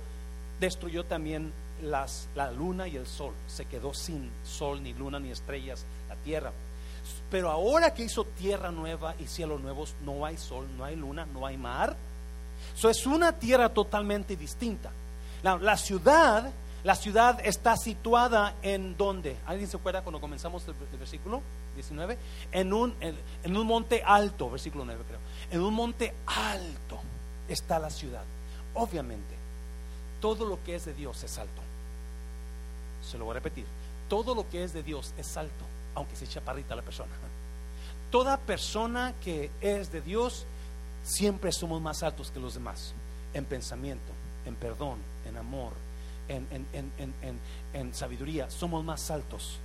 [0.61, 3.33] destruyó también las, la luna y el sol.
[3.47, 6.53] Se quedó sin sol, ni luna, ni estrellas, la tierra.
[7.31, 11.27] Pero ahora que hizo tierra nueva y cielos nuevos, no hay sol, no hay luna,
[11.27, 11.97] no hay mar.
[12.77, 14.91] Eso es una tierra totalmente distinta.
[15.43, 16.53] La, ciudad,
[16.85, 19.37] la ciudad está situada en donde.
[19.47, 21.43] ¿Alguien se acuerda cuando comenzamos el versículo
[21.75, 22.19] 19?
[22.53, 26.99] En un, en, en un monte alto, versículo 9 creo en un monte alto
[27.47, 28.25] está la ciudad.
[28.75, 29.35] Obviamente,
[30.19, 31.61] todo lo que es de Dios es alto.
[33.07, 33.67] Se lo voy a repetir.
[34.09, 37.13] Todo lo que es de Dios es alto, aunque sea chaparrita la persona.
[38.11, 40.47] Toda persona que es de Dios,
[41.05, 42.95] siempre somos más altos que los demás.
[43.35, 44.13] En pensamiento,
[44.47, 45.73] en perdón, en amor,
[46.29, 46.47] en,
[47.75, 48.51] en sabiduría.
[48.51, 49.59] Somos más altos.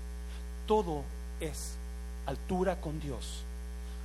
[0.66, 1.04] Todo
[1.40, 1.78] es
[2.28, 3.44] altura con Dios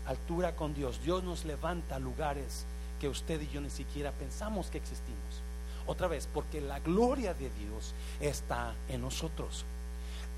[0.07, 1.01] altura con Dios.
[1.03, 2.65] Dios nos levanta a lugares
[3.01, 5.43] que usted y yo ni siquiera pensamos que existimos.
[5.87, 9.65] Otra vez, porque la gloria de Dios está en nosotros.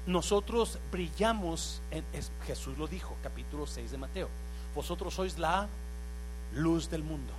[0.06, 2.04] Nosotros brillamos, en,
[2.46, 4.28] Jesús lo dijo, capítulo 6 de Mateo.
[4.74, 5.68] Vosotros sois la
[6.54, 7.32] luz del mundo.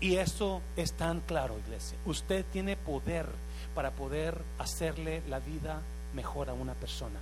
[0.00, 1.98] Y eso es tan claro, iglesia.
[2.06, 3.26] Usted tiene poder
[3.74, 5.82] para poder hacerle la vida
[6.14, 7.20] mejor a una persona.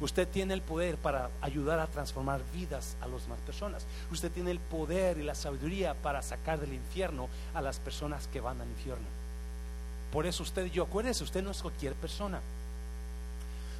[0.00, 3.84] Usted tiene el poder para ayudar a transformar vidas a las demás personas.
[4.10, 8.40] Usted tiene el poder y la sabiduría para sacar del infierno a las personas que
[8.40, 9.04] van al infierno.
[10.10, 12.40] Por eso usted yo, acuérdese, usted no es cualquier persona.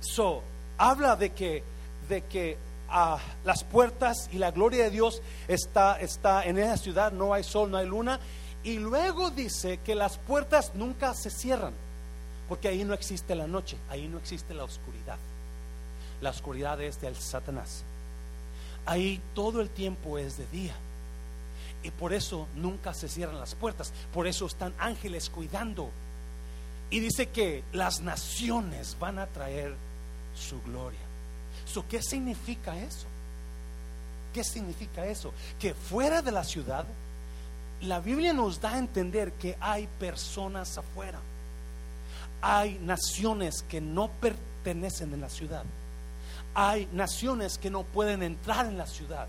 [0.01, 0.43] So,
[0.77, 1.65] habla de que,
[2.09, 2.59] de que
[2.91, 7.45] ah, las puertas y la gloria de Dios está, está en esa ciudad, no hay
[7.45, 8.21] sol, no hay luna.
[8.63, 11.73] Y luego dice que las puertas nunca se cierran,
[12.47, 15.17] porque ahí no existe la noche, ahí no existe la oscuridad
[16.21, 17.83] la oscuridad es del Satanás.
[18.87, 20.75] Ahí todo el tiempo es de día.
[21.83, 23.93] Y por eso nunca se cierran las puertas.
[24.13, 25.91] Por eso están ángeles cuidando.
[26.91, 29.75] Y dice que las naciones van a traer
[30.35, 30.99] su gloria.
[31.89, 33.07] ¿Qué significa eso?
[34.35, 35.33] ¿Qué significa eso?
[35.59, 36.85] Que fuera de la ciudad,
[37.83, 41.21] la Biblia nos da a entender que hay personas afuera.
[42.43, 45.65] Hay naciones que no pertenecen en la ciudad.
[46.55, 49.27] Hay naciones que no pueden entrar en la ciudad.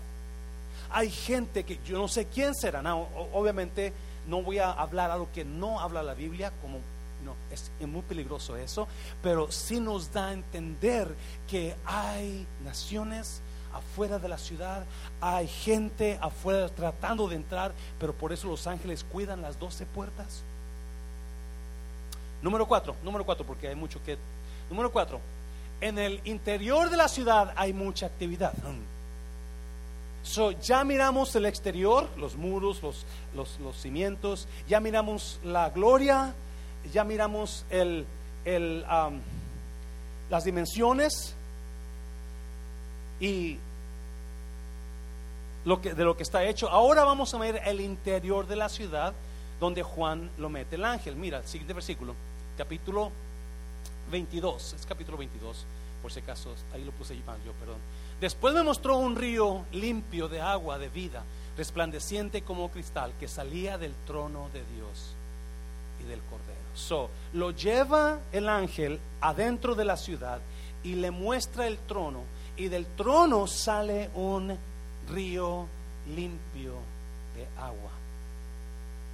[0.90, 2.82] Hay gente que yo no sé quién será.
[2.94, 3.92] obviamente
[4.26, 6.78] no voy a hablar algo que no habla la Biblia, como
[7.24, 8.86] no, es, muy peligroso eso,
[9.22, 11.14] pero sí nos da a entender
[11.48, 13.40] que hay naciones
[13.72, 14.84] afuera de la ciudad,
[15.20, 20.42] hay gente afuera tratando de entrar, pero por eso los ángeles cuidan las doce puertas.
[22.42, 24.18] Número cuatro, número cuatro, porque hay mucho que...
[24.68, 25.20] Número cuatro,
[25.82, 28.54] en el interior de la ciudad hay mucha actividad.
[30.22, 36.34] So, ya miramos el exterior, los muros, los, los, los cimientos, ya miramos la gloria,
[36.92, 38.06] ya miramos el,
[38.44, 38.86] el,
[40.30, 41.34] las dimensiones
[43.18, 43.58] y
[45.64, 46.70] lo que, de lo que está hecho.
[46.70, 49.12] Ahora vamos a ver el interior de la ciudad
[49.58, 51.16] donde Juan lo mete el ángel.
[51.16, 52.14] Mira, el siguiente versículo,
[52.56, 53.10] capítulo
[54.12, 55.64] 22, es capítulo 22,
[56.02, 57.78] por si acaso, ahí lo puse yo, perdón.
[58.20, 61.22] Después me mostró un río limpio de agua de vida,
[61.56, 65.14] resplandeciente como cristal, que salía del trono de Dios
[66.00, 66.62] y del Cordero.
[66.74, 70.40] So, lo lleva el ángel adentro de la ciudad
[70.82, 72.22] y le muestra el trono.
[72.56, 74.56] Y del trono sale un
[75.10, 75.66] río
[76.14, 76.74] limpio
[77.34, 77.90] de agua,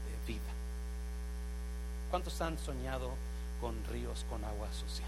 [0.06, 0.52] de vida.
[2.10, 3.10] ¿Cuántos han soñado
[3.60, 5.06] con ríos con agua sucia?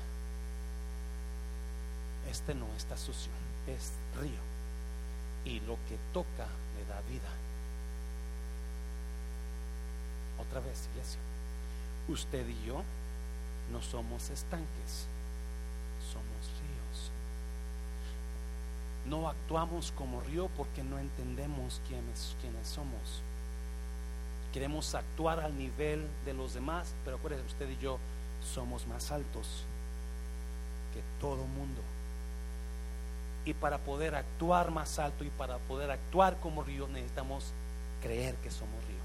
[2.30, 3.32] Este no está sucio,
[3.66, 4.40] es río.
[5.44, 7.28] Y lo que toca le da vida.
[10.38, 11.20] Otra vez, iglesia
[12.12, 12.82] usted y yo
[13.72, 15.06] no somos estanques,
[16.12, 17.10] somos ríos.
[19.06, 22.34] No actuamos como río porque no entendemos quiénes,
[22.66, 23.22] somos.
[24.52, 27.98] Queremos actuar al nivel de los demás, pero acuérdense, usted y yo
[28.54, 29.64] somos más altos
[30.92, 31.80] que todo mundo.
[33.44, 37.52] Y para poder actuar más alto y para poder actuar como río necesitamos
[38.02, 39.00] creer que somos río.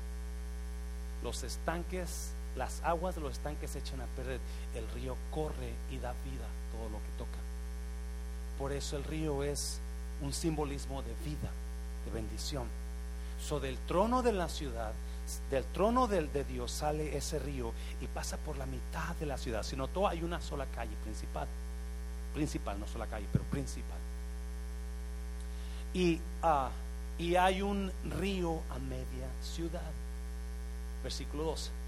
[1.23, 4.39] Los estanques las aguas de los estanques se echan a perder.
[4.73, 7.37] El río corre y da vida todo lo que toca.
[8.57, 9.79] Por eso el río es
[10.21, 11.49] un simbolismo de vida,
[12.05, 12.67] de bendición.
[13.41, 14.93] So del trono de la ciudad,
[15.51, 19.37] del trono de, de Dios sale ese río y pasa por la mitad de la
[19.37, 19.63] ciudad.
[19.63, 21.47] Si notó, hay una sola calle principal.
[22.33, 23.97] Principal, no sola calle, pero principal.
[25.95, 26.69] Y, ah,
[27.17, 29.81] y hay un río a media ciudad.
[31.01, 31.85] Versículo 12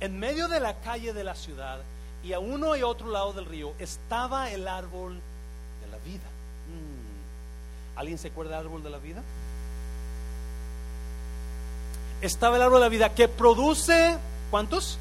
[0.00, 1.78] en medio de la calle de la ciudad
[2.24, 6.26] y a uno y otro lado del río estaba el árbol de la vida.
[6.68, 7.98] Mm.
[7.98, 9.22] ¿Alguien se acuerda del árbol de la vida?
[12.22, 14.16] Estaba el árbol de la vida que produce,
[14.50, 14.98] ¿cuántos?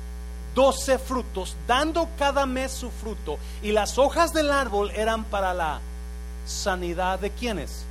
[0.53, 3.38] Doce frutos, dando cada mes su fruto.
[3.62, 5.79] Y las hojas del árbol eran para la
[6.49, 7.83] sanidad de quienes.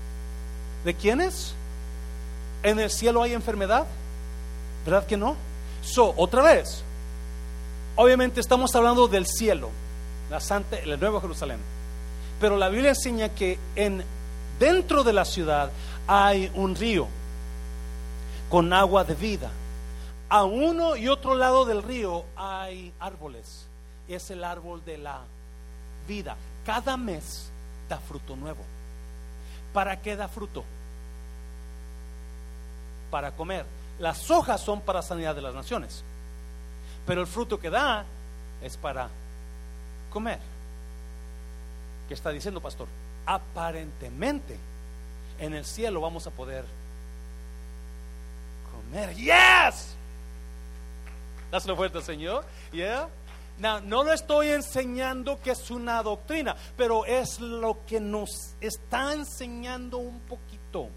[0.85, 1.55] ¿De quiénes?
[2.63, 3.87] ¿En el cielo hay enfermedad?
[4.85, 5.37] ¿Verdad que no?
[5.83, 6.83] So, otra vez,
[8.01, 9.71] Obviamente estamos hablando del cielo,
[10.31, 11.59] la Santa, el Nuevo Jerusalén.
[12.41, 14.05] Pero la Biblia enseña que en
[14.61, 15.73] dentro de la ciudad
[16.07, 17.09] hay un río
[18.49, 19.51] con agua de vida.
[20.29, 23.67] A uno y otro lado del río hay árboles.
[24.07, 25.19] Es el árbol de la
[26.07, 26.37] vida.
[26.65, 27.51] Cada mes
[27.89, 28.65] da fruto nuevo.
[29.73, 30.65] ¿Para qué da fruto?
[33.11, 33.65] Para comer.
[33.99, 36.05] Las hojas son para sanidad de las naciones
[37.09, 38.05] pero el fruto que da
[38.63, 39.09] es para
[40.11, 40.39] comer.
[42.07, 42.87] ¿Qué está diciendo, pastor?
[43.25, 44.59] Aparentemente
[45.41, 46.67] en el cielo vamos a poder
[48.71, 49.15] comer.
[49.15, 49.95] Yes.
[51.51, 52.45] Dáselo fuerte, Señor.
[52.73, 53.09] Yeah.
[53.59, 59.99] No lo estoy enseñando que es una doctrina, pero es lo que nos está enseñando
[59.99, 60.89] un poquito.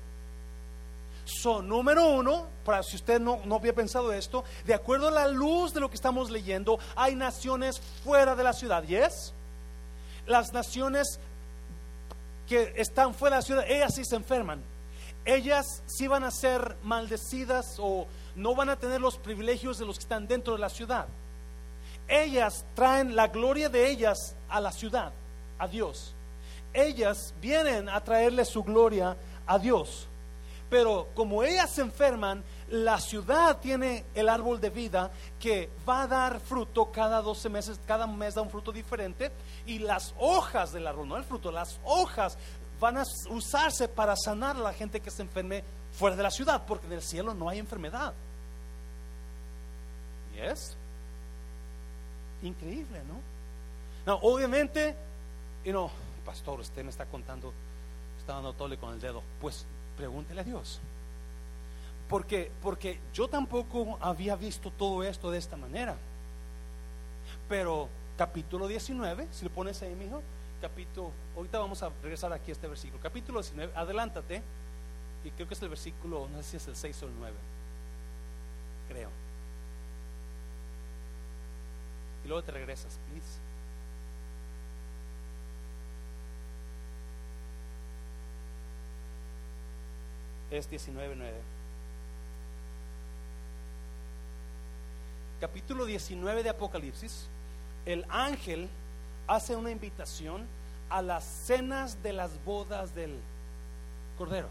[1.26, 5.28] So, número uno, para si usted no, no había pensado esto, de acuerdo a la
[5.28, 9.34] luz de lo que estamos leyendo, hay naciones fuera de la ciudad, ¿yes?
[10.28, 11.20] Las naciones
[12.48, 14.62] que están fuera de la ciudad, ellas sí se enferman.
[15.24, 19.98] Ellas sí van a ser maldecidas o no van a tener los privilegios de los
[19.98, 21.08] que están dentro de la ciudad.
[22.08, 25.12] Ellas traen la gloria de ellas a la ciudad,
[25.58, 26.14] a Dios.
[26.74, 30.08] Ellas vienen a traerle su gloria a Dios.
[30.70, 36.08] Pero como ellas se enferman, la ciudad tiene el árbol de vida que va a
[36.08, 39.32] dar fruto cada 12 meses, cada mes da un fruto diferente.
[39.66, 42.38] Y las hojas del árbol, no el fruto, las hojas
[42.80, 46.64] van a usarse para sanar a la gente que se enferme fuera de la ciudad,
[46.66, 48.14] porque en el cielo no hay enfermedad.
[50.34, 50.78] ¿Y es?
[52.44, 53.20] Increíble, ¿no?
[54.06, 54.96] No, obviamente,
[55.64, 55.92] y no,
[56.26, 57.54] pastor, usted me está contando,
[58.20, 59.22] está dando tole con el dedo.
[59.40, 59.66] Pues
[59.98, 60.80] pregúntele a Dios.
[62.10, 65.96] Porque, porque yo tampoco había visto todo esto de esta manera.
[67.48, 67.88] Pero
[68.18, 70.22] capítulo 19, si lo pones ahí, mijo,
[70.62, 73.02] capítulo, ahorita vamos a regresar aquí a este versículo.
[73.02, 74.42] Capítulo 19, adelántate.
[75.24, 77.36] Y creo que es el versículo, no sé si es el 6 o el 9.
[78.90, 79.21] Creo.
[82.24, 83.40] Y luego te regresas, please.
[90.52, 91.32] Es 19.9.
[95.40, 97.28] Capítulo 19 de Apocalipsis.
[97.86, 98.70] El ángel
[99.28, 100.46] hace una invitación
[100.90, 103.18] a las cenas de las bodas del
[104.18, 104.50] Cordero.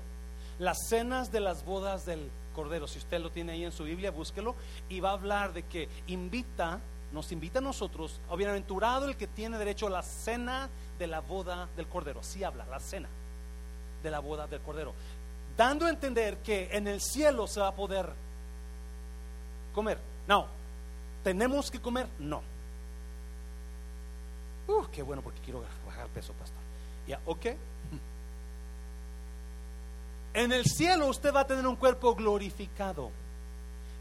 [0.59, 2.89] Las cenas de las bodas del Cordero.
[2.89, 4.57] Si usted lo tiene ahí en su Biblia, búsquelo.
[4.89, 6.81] Y va a hablar de que invita,
[7.13, 11.69] nos invita a nosotros, bienaventurado el que tiene derecho a la cena de la boda
[11.77, 12.21] del Cordero.
[12.21, 13.09] Así habla, la cena
[14.03, 14.93] de la boda del Cordero.
[15.57, 18.11] Dando a entender que en el cielo se va a poder
[19.75, 19.99] comer.
[20.27, 20.47] No,
[21.25, 22.07] ¿tenemos que comer?
[22.19, 22.43] No.
[24.69, 26.61] Uh, qué bueno porque quiero bajar peso, pastor.
[27.07, 27.47] Ya, ok.
[30.33, 33.11] En el cielo usted va a tener un cuerpo glorificado.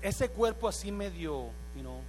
[0.02, 2.02] Ese cuerpo así medio, you know,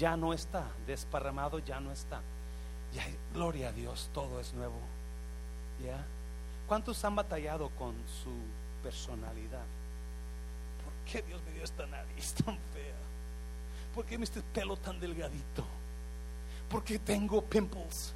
[0.00, 2.22] ya no está, desparramado ya no está.
[2.94, 4.80] Ya, gloria a Dios, todo es nuevo.
[5.84, 6.02] ¿Ya?
[6.66, 8.32] ¿Cuántos han batallado con su
[8.82, 9.66] personalidad?
[10.82, 12.96] ¿Por qué Dios me dio esta nariz tan fea?
[13.94, 15.64] ¿Por qué me este pelo tan delgadito?
[16.70, 18.14] ¿Por qué tengo pimples?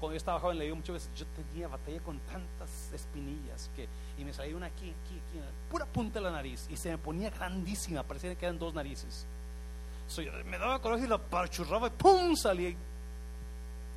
[0.00, 3.86] Cuando yo estaba joven leí muchas veces, yo tenía batalla con tantas espinillas que,
[4.18, 6.98] y me salía una aquí, aquí, aquí, pura punta de la nariz, y se me
[6.98, 9.26] ponía grandísima, parecía que eran dos narices.
[10.50, 12.36] Me daba coraje y la parchurraba y ¡pum!
[12.36, 12.74] salía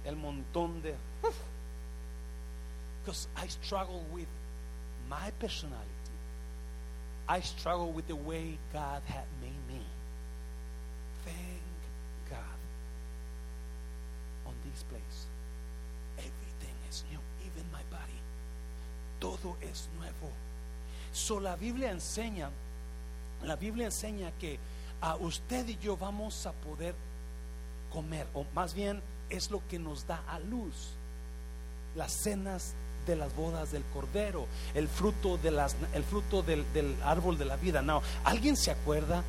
[0.05, 0.95] el montón de...
[3.03, 4.27] Because I struggle with
[5.09, 5.85] my personality.
[7.27, 9.81] I struggle with the way God had made me.
[11.23, 11.61] Thank
[12.29, 12.59] God.
[14.47, 15.25] On this place,
[16.17, 18.19] everything is new, even my body.
[19.19, 20.31] Todo es nuevo.
[21.11, 22.49] So la Biblia enseña,
[23.43, 24.59] la Biblia enseña que
[25.01, 26.95] a usted y yo vamos a poder
[27.91, 30.91] comer, o más bien es lo que nos da a luz
[31.95, 32.73] las cenas
[33.07, 37.45] de las bodas del cordero, el fruto, de las, el fruto del, del árbol de
[37.45, 37.81] la vida.
[37.81, 39.23] No, ¿alguien se acuerda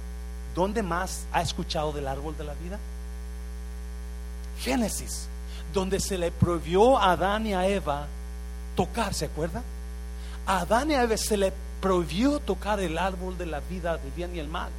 [0.54, 2.78] dónde más ha escuchado del árbol de la vida?
[4.60, 5.28] Génesis,
[5.72, 8.06] donde se le prohibió a Adán y a Eva
[8.74, 9.62] tocar, ¿se acuerda?
[10.46, 14.10] A Adán y a Eva se le prohibió tocar el árbol de la vida del
[14.12, 14.70] bien y el mal.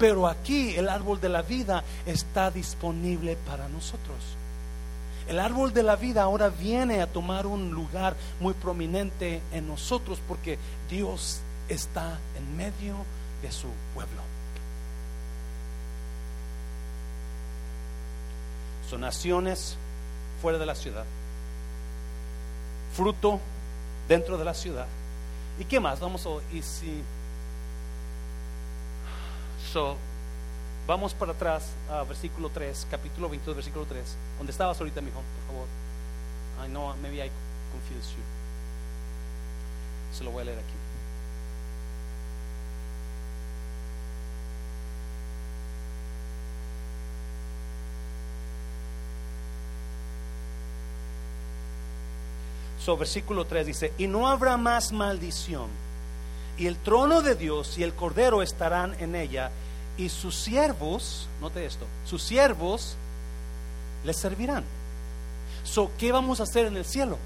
[0.00, 4.16] Pero aquí el árbol de la vida está disponible para nosotros.
[5.28, 10.18] El árbol de la vida ahora viene a tomar un lugar muy prominente en nosotros
[10.26, 12.96] porque Dios está en medio
[13.42, 14.22] de su pueblo.
[18.88, 19.76] Son naciones
[20.40, 21.04] fuera de la ciudad,
[22.96, 23.38] fruto
[24.08, 24.86] dentro de la ciudad.
[25.60, 26.00] ¿Y qué más?
[26.00, 27.02] Vamos a, y si,
[29.72, 29.96] so,
[30.90, 34.04] Vamos para atrás a versículo 3, capítulo 22, versículo 3.
[34.38, 35.68] Donde estabas ahorita, mi hijo, por favor.
[36.64, 37.30] I know, maybe I
[37.70, 38.22] confused you.
[40.12, 40.74] Se lo voy a leer aquí.
[52.84, 55.68] So, versículo 3 dice, y no habrá más maldición,
[56.60, 59.50] y el trono de Dios y el cordero estarán en ella,
[59.96, 62.96] y sus siervos, note esto, sus siervos
[64.04, 64.64] les servirán.
[65.64, 67.16] So, ¿Qué vamos a hacer en el cielo?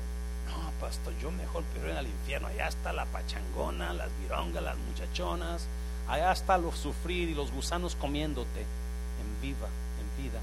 [0.47, 2.47] No, pastor, yo mejor pero en el infierno.
[2.47, 5.67] Allá está la pachangona, las virongas, las muchachonas.
[6.07, 10.39] Allá está los sufrir y los gusanos comiéndote en viva, en vida.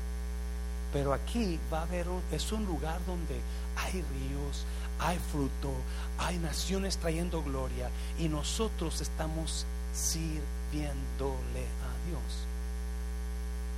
[0.91, 3.39] Pero aquí va a haber un, es un lugar donde
[3.77, 4.65] hay ríos,
[5.01, 5.73] hay fruto,
[6.19, 7.89] hay naciones trayendo gloria
[8.19, 12.47] y nosotros estamos sirviéndole a Dios.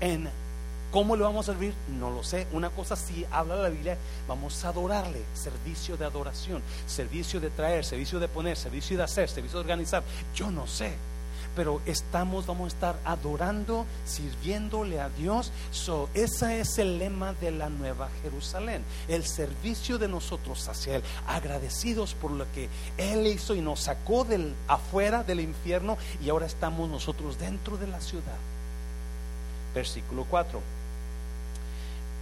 [0.02, 0.30] En
[0.94, 1.74] ¿Cómo le vamos a servir?
[2.00, 2.46] No lo sé.
[2.52, 3.98] Una cosa sí habla la Biblia,
[4.28, 5.24] vamos a adorarle.
[5.34, 10.04] Servicio de adoración, servicio de traer, servicio de poner, servicio de hacer, servicio de organizar.
[10.36, 10.94] Yo no sé.
[11.56, 15.52] Pero estamos, vamos a estar adorando, sirviéndole a Dios.
[15.72, 18.84] So, ese es el lema de la Nueva Jerusalén.
[19.08, 21.04] El servicio de nosotros hacia Él.
[21.28, 25.98] Agradecidos por lo que Él hizo y nos sacó del afuera del infierno.
[26.24, 28.38] Y ahora estamos nosotros dentro de la ciudad.
[29.74, 30.62] Versículo 4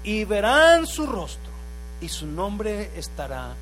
[0.04, 1.52] y verán su rostro
[2.00, 3.54] y su nombre estará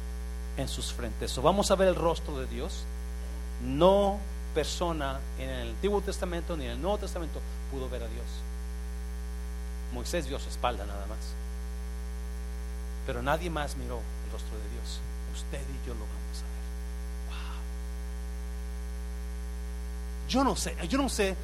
[0.56, 1.38] en sus frentes.
[1.38, 2.84] O vamos a ver el rostro de Dios.
[3.62, 4.20] No
[4.54, 7.40] persona en el Antiguo Testamento ni en el Nuevo Testamento
[7.72, 8.26] pudo ver a Dios.
[9.94, 11.18] Moisés vio su espalda nada más.
[13.06, 15.00] Pero nadie más miró el rostro de Dios.
[15.34, 16.66] Usted y yo lo vamos a ver.
[17.30, 17.60] Wow.
[20.30, 21.36] Yo no sé, yo no sé,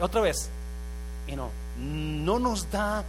[0.00, 0.48] otra vez,
[1.26, 1.36] you
[1.78, 3.04] no nos da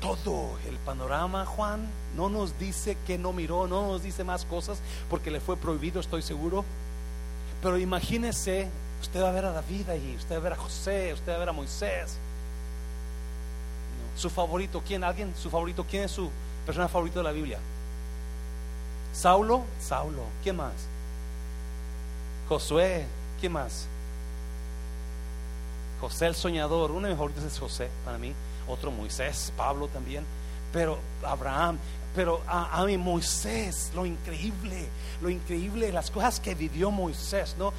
[0.00, 1.88] todo el panorama, Juan.
[2.16, 4.78] No nos dice que no miró, no nos dice más cosas
[5.08, 6.64] porque le fue prohibido, estoy seguro.
[7.62, 8.68] Pero imagínese,
[9.00, 11.36] usted va a ver a David ahí, usted va a ver a José, usted va
[11.36, 12.16] a ver a Moisés.
[14.16, 15.04] Su favorito, ¿quién?
[15.04, 15.32] ¿Alguien?
[15.40, 15.86] ¿Su favorito?
[15.88, 16.28] ¿Quién es su
[16.66, 17.58] persona favorita de la Biblia?
[19.14, 20.24] Saulo, Saulo.
[20.42, 20.74] ¿Quién más?
[22.48, 23.06] Josué,
[23.40, 23.86] ¿quién más?
[26.00, 28.34] José el soñador, uno de mis favoritos es José para mí
[28.68, 30.24] otro Moisés, Pablo también,
[30.72, 31.78] pero Abraham,
[32.14, 34.86] pero a, mí Moisés, lo increíble,
[35.22, 37.72] lo increíble, las cosas que vivió Moisés, ¿no?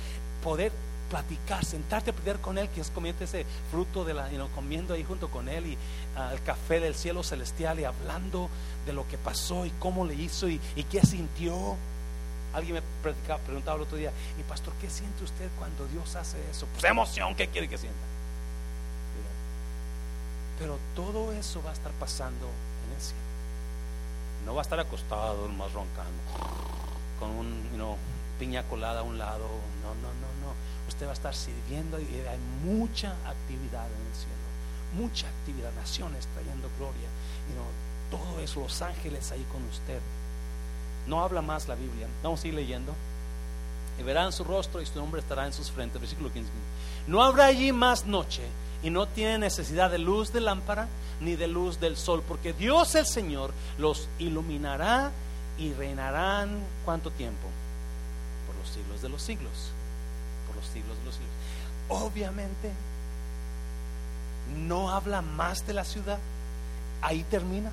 [0.44, 0.72] Poder
[1.10, 5.04] platicar, sentarte a platicar con él, que es comiendo ese fruto de la, comiendo ahí
[5.04, 5.78] junto con él y
[6.32, 8.50] el café del cielo celestial y hablando
[8.88, 11.76] de lo que pasó y cómo le hizo y, y qué sintió.
[12.54, 12.82] Alguien me
[13.44, 16.68] preguntaba el otro día, y pastor, ¿qué siente usted cuando Dios hace eso?
[16.68, 17.98] Pues emoción, ¿qué quiere que sienta?
[20.60, 22.46] Pero todo eso va a estar pasando
[22.88, 23.33] en el cielo.
[24.46, 26.22] No va a estar acostado, más roncando,
[27.20, 27.64] con un
[28.40, 29.46] piña colada a un lado.
[29.82, 30.54] No, no, no, no.
[30.88, 34.44] Usted va a estar sirviendo y hay mucha actividad en el cielo.
[34.98, 37.08] Mucha actividad, naciones trayendo gloria.
[37.50, 40.00] y todo eso, los ángeles ahí con usted.
[41.08, 42.08] No habla más la Biblia.
[42.22, 42.94] Vamos a ir leyendo.
[44.00, 46.00] Y verán su rostro y su nombre estará en sus frentes.
[46.00, 46.50] Versículo 15.
[47.08, 48.44] No habrá allí más noche
[48.84, 50.88] y no tiene necesidad de luz de lámpara
[51.22, 55.12] ni de luz del sol, porque Dios el Señor los iluminará
[55.58, 57.48] y reinarán cuánto tiempo?
[58.46, 59.72] Por los siglos de los siglos,
[60.48, 61.32] por los siglos de los siglos.
[61.90, 62.72] Obviamente
[64.68, 66.20] no habla más de la ciudad,
[67.02, 67.72] ahí termina.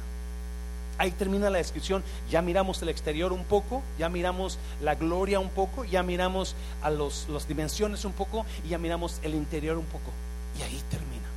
[0.99, 2.05] Ahí termina la descripción.
[2.31, 6.91] Ya miramos el exterior un poco, ya miramos la gloria un poco, ya miramos a
[6.91, 10.11] los, las dimensiones un poco y ya miramos el interior un poco.
[10.59, 11.29] Y ahí termina.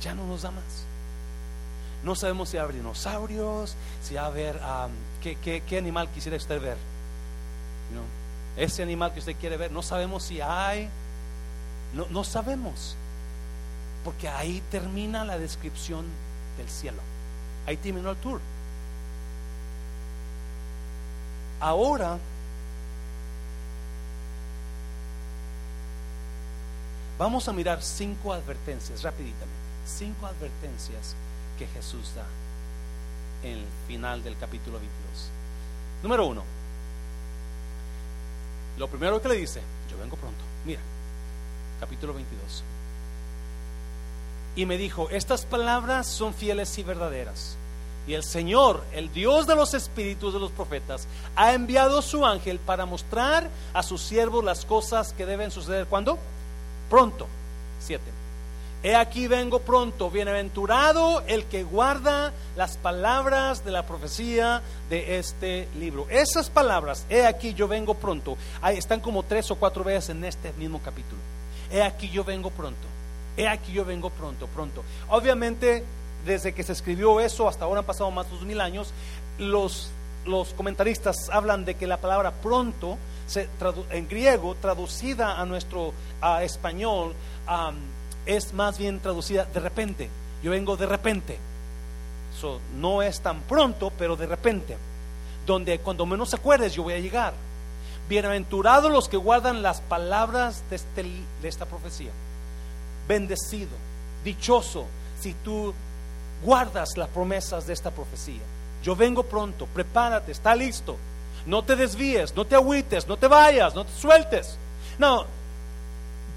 [0.00, 0.84] Ya no nos da más.
[2.02, 4.60] No sabemos si va a haber dinosaurios, si va a haber...
[5.22, 6.76] ¿qué, animal quisiera usted ver?
[7.94, 8.62] ¿No?
[8.62, 10.88] Ese animal que usted quiere ver, no sabemos si hay...
[11.94, 12.96] No, no sabemos.
[14.04, 16.04] Porque ahí termina la descripción
[16.58, 17.00] del cielo.
[17.66, 18.40] Ahí terminó el tour.
[21.60, 22.18] Ahora
[27.24, 29.48] Vamos a mirar cinco advertencias rapiditamente.
[29.86, 31.16] Cinco advertencias
[31.58, 32.26] que Jesús da
[33.42, 35.30] en el final del capítulo 22.
[36.02, 36.44] Número uno.
[38.76, 40.44] Lo primero que le dice, yo vengo pronto.
[40.66, 40.82] Mira,
[41.80, 42.62] capítulo 22.
[44.56, 47.56] Y me dijo, estas palabras son fieles y verdaderas.
[48.06, 52.58] Y el Señor, el Dios de los espíritus de los profetas, ha enviado su ángel
[52.58, 55.86] para mostrar a sus siervos las cosas que deben suceder.
[55.86, 56.18] ¿Cuándo?
[56.94, 57.26] Pronto.
[57.80, 58.04] Siete.
[58.84, 65.66] He aquí vengo pronto, bienaventurado el que guarda las palabras de la profecía de este
[65.76, 66.06] libro.
[66.08, 70.24] Esas palabras, he aquí yo vengo pronto, ahí están como tres o cuatro veces en
[70.24, 71.20] este mismo capítulo.
[71.72, 72.86] He aquí yo vengo pronto,
[73.36, 74.84] he aquí yo vengo pronto, pronto.
[75.08, 75.82] Obviamente,
[76.24, 78.92] desde que se escribió eso hasta ahora han pasado más de dos mil años,
[79.38, 79.90] los,
[80.26, 82.98] los comentaristas hablan de que la palabra pronto
[83.90, 85.92] en griego, traducida a nuestro
[86.42, 87.14] español,
[88.26, 90.10] es más bien traducida de repente.
[90.42, 91.38] Yo vengo de repente.
[92.76, 94.76] no es tan pronto, pero de repente.
[95.46, 97.34] Donde cuando menos acuerdes, yo voy a llegar.
[98.08, 101.02] Bienaventurados los que guardan las palabras de, este,
[101.40, 102.10] de esta profecía.
[103.08, 103.70] Bendecido,
[104.22, 104.86] dichoso,
[105.20, 105.72] si tú
[106.42, 108.42] guardas las promesas de esta profecía.
[108.82, 110.96] Yo vengo pronto, prepárate, está listo.
[111.46, 114.56] No te desvíes, no te agüites, no te vayas, no te sueltes.
[114.98, 115.26] No,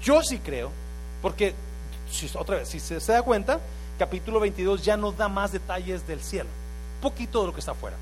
[0.02, 0.70] yo sí creo,
[1.22, 1.54] porque
[2.10, 3.60] si, otra vez, si se, da cuenta,
[3.98, 6.48] capítulo 22 ya nos da más detalles del cielo,
[7.00, 7.96] poquito de lo que está afuera,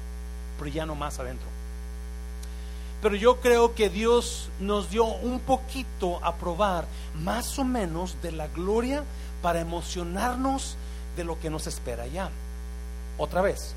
[0.59, 1.47] pero ya no más adentro.
[3.03, 6.87] Pero yo creo que Dios nos dio un poquito a probar,
[7.23, 9.05] más o menos, de la gloria
[9.43, 10.77] para emocionarnos
[11.17, 12.31] de lo que nos espera allá.
[13.19, 13.75] Otra vez,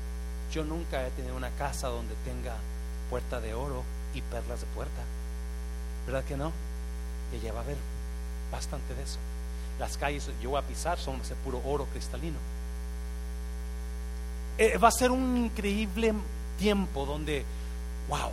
[0.52, 2.54] yo nunca he tenido una casa donde tenga
[3.10, 3.82] puerta de oro
[4.14, 5.02] y perlas de puerta.
[6.06, 6.52] ¿Verdad que no?
[7.32, 7.76] Y allá va a haber
[8.50, 9.18] bastante de eso.
[9.78, 12.38] Las calles yo voy a pisar son ese puro oro cristalino.
[14.56, 16.14] Eh, va a ser un increíble
[16.58, 17.44] tiempo donde,
[18.08, 18.30] wow.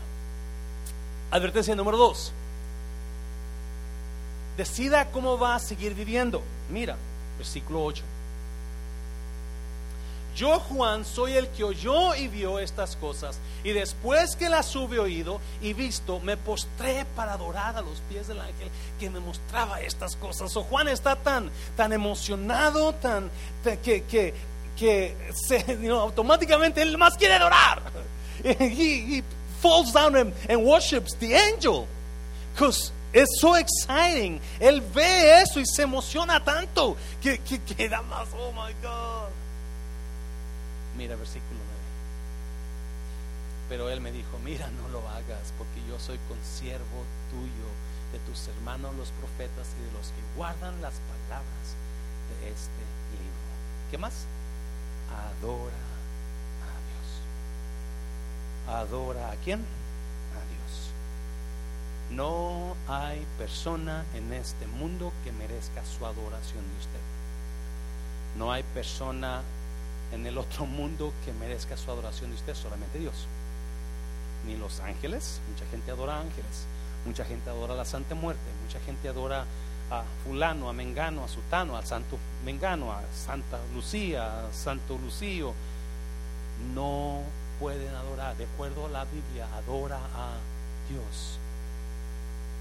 [1.32, 2.32] Advertencia número dos.
[4.58, 6.42] Decida cómo va a seguir viviendo.
[6.70, 6.98] Mira,
[7.38, 8.04] versículo 8.
[10.38, 13.40] Yo, Juan, soy el que oyó y vio estas cosas.
[13.64, 18.28] Y después que las hube oído y visto, me postré para adorar a los pies
[18.28, 18.70] del ángel
[19.00, 20.56] que me mostraba estas cosas.
[20.56, 23.32] O Juan está tan, tan emocionado, tan,
[23.64, 24.36] que, que,
[24.78, 27.82] que se, automáticamente él más quiere adorar.
[28.44, 29.24] He,
[29.60, 31.88] falls down and, worships the angel.
[32.54, 34.40] Because es so exciting.
[34.60, 39.32] Él ve eso y se emociona tanto que, que, que más, oh my God.
[40.98, 41.88] Mira versículo 9.
[43.70, 47.68] Pero él me dijo, mira, no lo hagas, porque yo soy consiervo tuyo,
[48.12, 51.76] de tus hermanos los profetas y de los que guardan las palabras
[52.30, 53.48] de este libro.
[53.92, 54.26] ¿Qué más?
[55.12, 55.84] Adora
[56.64, 58.80] a Dios.
[58.80, 59.60] ¿Adora a quién?
[59.60, 60.92] A Dios.
[62.12, 67.02] No hay persona en este mundo que merezca su adoración de usted.
[68.38, 69.42] No hay persona
[70.12, 73.28] en el otro mundo que merezca su adoración de usted, solamente Dios.
[74.46, 76.66] Ni los ángeles, mucha gente adora ángeles,
[77.06, 79.46] mucha gente adora la Santa Muerte, mucha gente adora
[79.90, 85.54] a fulano, a Mengano, a Sutano, al Santo Mengano, a Santa Lucía, a Santo Lucío.
[86.74, 87.22] No
[87.60, 90.34] pueden adorar, de acuerdo a la Biblia, adora a
[90.90, 91.40] Dios.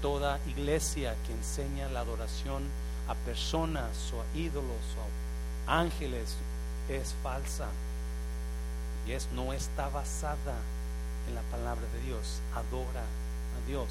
[0.01, 2.63] Toda iglesia que enseña la adoración
[3.07, 6.35] a personas o a ídolos o a ángeles
[6.89, 7.67] es falsa
[9.07, 10.55] y es, no está basada
[11.27, 12.39] en la palabra de Dios.
[12.53, 13.87] Adora a Dios.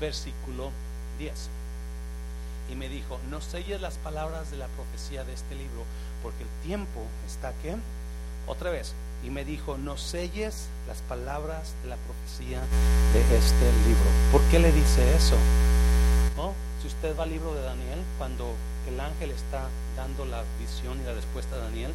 [0.00, 0.70] Versículo
[1.18, 1.32] 10.
[2.70, 5.84] Y me dijo, no selles las palabras de la profecía de este libro,
[6.22, 7.76] porque el tiempo está que,
[8.46, 8.92] otra vez,
[9.24, 12.60] y me dijo, no selles las palabras de la profecía
[13.14, 14.10] de este libro.
[14.30, 15.36] ¿Por qué le dice eso?
[16.36, 16.52] ¿No?
[16.82, 18.54] Si usted va al libro de Daniel, cuando
[18.86, 21.92] el ángel está dando la visión y la respuesta a Daniel,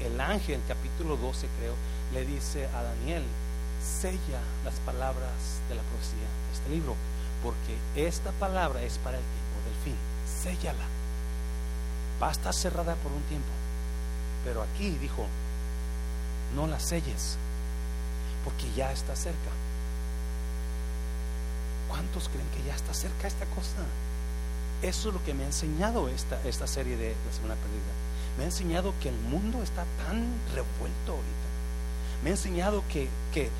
[0.00, 1.74] el ángel, capítulo 12 creo,
[2.12, 3.24] le dice a Daniel,
[3.82, 6.94] sella las palabras de la profecía de este libro,
[7.42, 9.96] porque esta palabra es para el tiempo del fin,
[10.42, 10.86] séllala.
[12.20, 13.48] Va a estar cerrada por un tiempo,
[14.44, 15.26] pero aquí dijo,
[16.54, 17.36] no la selles,
[18.44, 19.50] porque ya está cerca.
[21.88, 23.84] ¿Cuántos creen que ya está cerca esta cosa?
[24.82, 28.05] Eso es lo que me ha enseñado esta, esta serie de la semana perdida
[28.36, 30.24] me ha enseñado que el mundo está tan
[30.54, 31.46] revuelto ahorita.
[32.22, 33.50] Me ha enseñado que, que,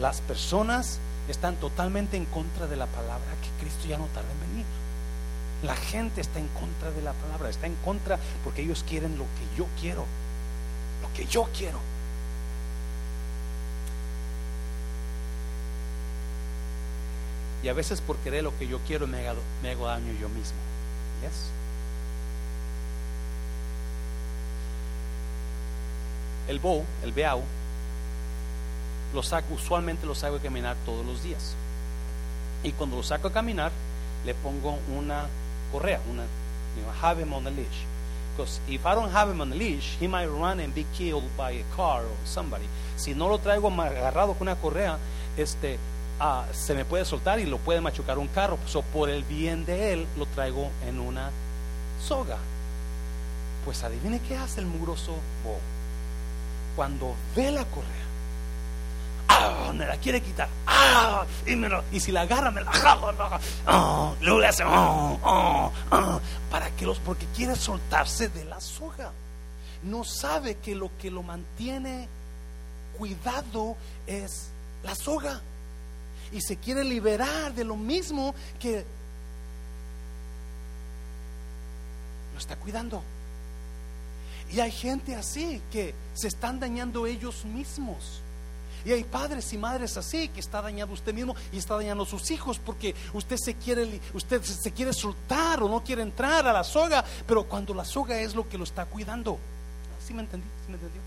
[0.00, 0.98] las personas
[1.28, 4.66] están totalmente en contra de la palabra, que Cristo ya no tarda en venir.
[5.62, 9.24] La gente está en contra de la palabra, está en contra porque ellos quieren lo
[9.24, 10.04] que yo quiero,
[11.02, 11.80] lo que yo quiero.
[17.62, 20.28] Y a veces por querer lo que yo quiero me hago, me hago daño yo
[20.28, 20.58] mismo.
[21.22, 21.50] ¿Yes?
[26.48, 27.42] El bow, el beau,
[29.14, 31.54] lo saco, usualmente lo saco a caminar todos los días.
[32.62, 33.72] Y cuando lo saco a caminar,
[34.24, 35.26] le pongo una
[35.72, 36.24] correa, una,
[37.02, 37.84] have him on the leash.
[38.36, 41.24] Because if I don't have him on the leash, he might run and be killed
[41.36, 42.66] by a car or somebody.
[42.96, 44.98] Si no lo traigo agarrado con una correa,
[45.36, 45.78] este,
[46.20, 48.58] uh, se me puede soltar y lo puede machucar un carro.
[48.66, 51.30] So, por el bien de él, lo traigo en una
[52.06, 52.36] soga.
[53.64, 55.58] Pues adivine qué hace el mugroso bow
[56.76, 57.90] cuando ve la correa,
[59.28, 59.72] ¡ah!
[59.74, 61.24] me la quiere quitar, ¡ah!
[61.46, 64.14] y, me y si la agarra, me la jala, ¡ah!
[64.20, 65.16] luego le hace, ¡ah!
[65.24, 65.70] ¡ah!
[65.90, 66.20] ¡ah!
[66.50, 69.10] para que los, porque quiere soltarse de la soga.
[69.82, 72.08] No sabe que lo que lo mantiene
[72.98, 74.48] cuidado es
[74.82, 75.40] la soga.
[76.32, 78.84] Y se quiere liberar de lo mismo que
[82.32, 83.02] lo está cuidando.
[84.52, 88.20] Y hay gente así que se están dañando ellos mismos.
[88.84, 92.06] Y hay padres y madres así que está dañando usted mismo y está dañando a
[92.06, 96.52] sus hijos porque usted se quiere, usted se quiere soltar o no quiere entrar a
[96.52, 99.40] la soga, pero cuando la soga es lo que lo está cuidando.
[100.06, 100.46] ¿Sí me entendí?
[100.64, 101.00] ¿Sí me entendió?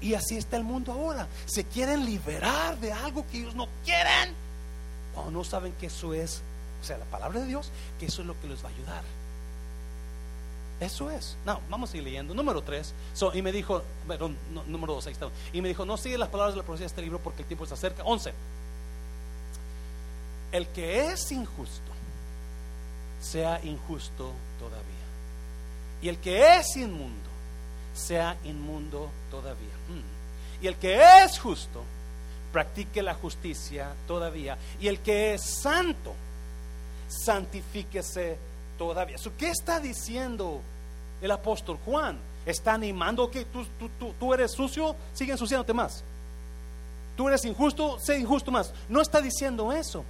[0.00, 1.26] Y así está el mundo ahora.
[1.46, 4.34] Se quieren liberar de algo que ellos no quieren.
[5.16, 6.42] O no saben que eso es,
[6.80, 9.02] o sea, la palabra de Dios, que eso es lo que les va a ayudar.
[10.84, 11.36] Eso es.
[11.46, 12.34] No, vamos a seguir leyendo.
[12.34, 12.92] Número 3.
[13.32, 15.28] y me dijo, perdón, número 2, ahí está.
[15.52, 17.48] Y me dijo, no sigue las palabras de la profecía de este libro porque el
[17.48, 18.02] tiempo está cerca.
[18.04, 18.34] 11.
[20.52, 21.90] El que es injusto,
[23.20, 24.84] sea injusto todavía.
[26.02, 27.30] Y el que es inmundo,
[27.94, 29.74] sea inmundo todavía.
[29.88, 30.62] Hmm.
[30.62, 31.82] Y el que es justo,
[32.52, 34.58] practique la justicia todavía.
[34.78, 36.14] Y el que es santo,
[37.08, 38.36] santifíquese
[38.76, 39.16] todavía.
[39.38, 40.60] ¿Qué está diciendo
[41.24, 42.18] el apóstol Juan?
[42.44, 43.64] Está animando que tú,
[44.20, 46.04] tú, eres sucio, sigue ensuciándote más.
[47.16, 48.72] Tú eres injusto, sé injusto más.
[48.88, 50.04] No está diciendo eso.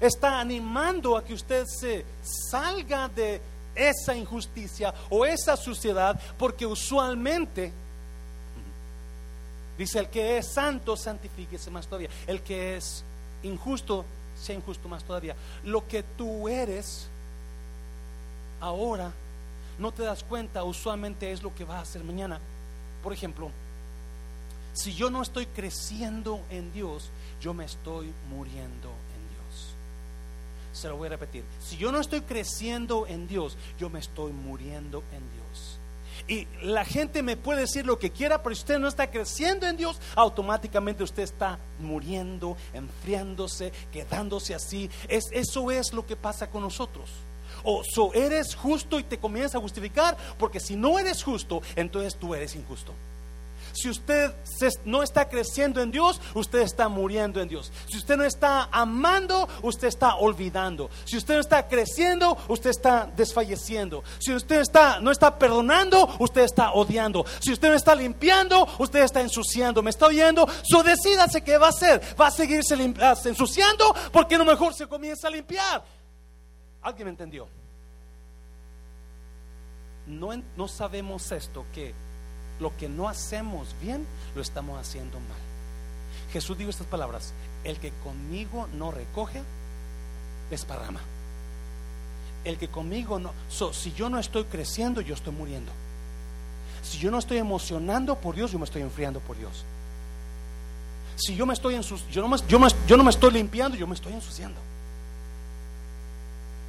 [0.00, 3.40] Está animando a que usted se salga de
[3.74, 7.72] esa injusticia o esa suciedad, porque usualmente
[9.78, 12.10] dice el que es santo, santifíquese más todavía.
[12.26, 13.04] El que es
[13.44, 14.04] injusto,
[14.36, 15.36] sea injusto más todavía.
[15.62, 17.06] Lo que tú eres
[18.60, 19.12] ahora
[19.78, 22.40] no te das cuenta, usualmente es lo que va a hacer mañana.
[23.02, 23.50] Por ejemplo,
[24.74, 27.10] si yo no estoy creciendo en Dios,
[27.40, 29.74] yo me estoy muriendo en Dios.
[30.72, 31.44] Se lo voy a repetir.
[31.60, 35.78] Si yo no estoy creciendo en Dios, yo me estoy muriendo en Dios.
[36.28, 39.66] Y la gente me puede decir lo que quiera, pero si usted no está creciendo
[39.66, 44.88] en Dios, automáticamente usted está muriendo, enfriándose, quedándose así.
[45.08, 47.10] Es, eso es lo que pasa con nosotros.
[47.64, 52.16] O so eres justo y te comienzas a justificar, porque si no eres justo, entonces
[52.16, 52.92] tú eres injusto.
[53.72, 54.32] Si usted
[54.84, 57.72] no está creciendo en Dios, usted está muriendo en Dios.
[57.90, 60.90] Si usted no está amando, usted está olvidando.
[61.04, 64.04] Si usted no está creciendo, usted está desfalleciendo.
[64.18, 67.24] Si usted está, no está perdonando, usted está odiando.
[67.40, 69.82] Si usted no está limpiando, usted está ensuciando.
[69.82, 70.46] ¿Me está oyendo?
[70.64, 72.00] So decídase qué va a hacer.
[72.20, 73.94] ¿Va a seguirse ah, ensuciando?
[74.12, 75.82] Porque a mejor se comienza a limpiar.
[76.82, 77.48] ¿Alguien me entendió?
[80.06, 81.94] No, no sabemos esto, que
[82.60, 85.38] lo que no hacemos bien, lo estamos haciendo mal.
[86.32, 87.32] Jesús dijo estas palabras,
[87.64, 89.42] el que conmigo no recoge,
[90.50, 91.00] desparrama.
[92.44, 93.32] El que conmigo no,
[93.72, 95.70] si yo no estoy creciendo, yo estoy muriendo.
[96.82, 99.64] Si yo no estoy emocionando por Dios, yo me estoy enfriando por Dios.
[101.14, 102.58] Si yo me estoy ensuciando, yo, no yo,
[102.88, 104.58] yo no me estoy limpiando, yo me estoy ensuciando.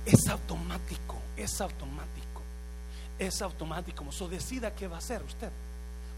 [0.05, 2.41] Es automático, es automático,
[3.17, 4.11] es automático.
[4.11, 5.49] So decida qué va a hacer usted.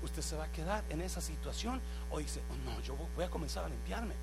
[0.03, 1.79] Usted se va a quedar en esa situación
[2.11, 4.15] o dice, oh, no, yo voy a comenzar a limpiarme.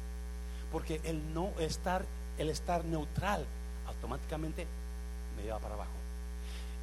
[0.70, 2.04] Porque el no estar,
[2.38, 3.46] el estar neutral,
[3.86, 4.66] automáticamente
[5.36, 5.90] me lleva para abajo.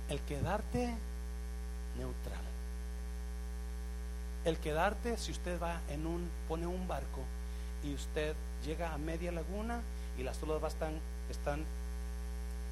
[0.10, 0.96] El quedarte
[1.98, 2.44] neutral.
[4.46, 7.22] El quedarte, si usted va en un, pone un barco
[7.84, 9.82] y usted llega a media laguna
[10.18, 11.00] y las olas están,
[11.30, 11.66] están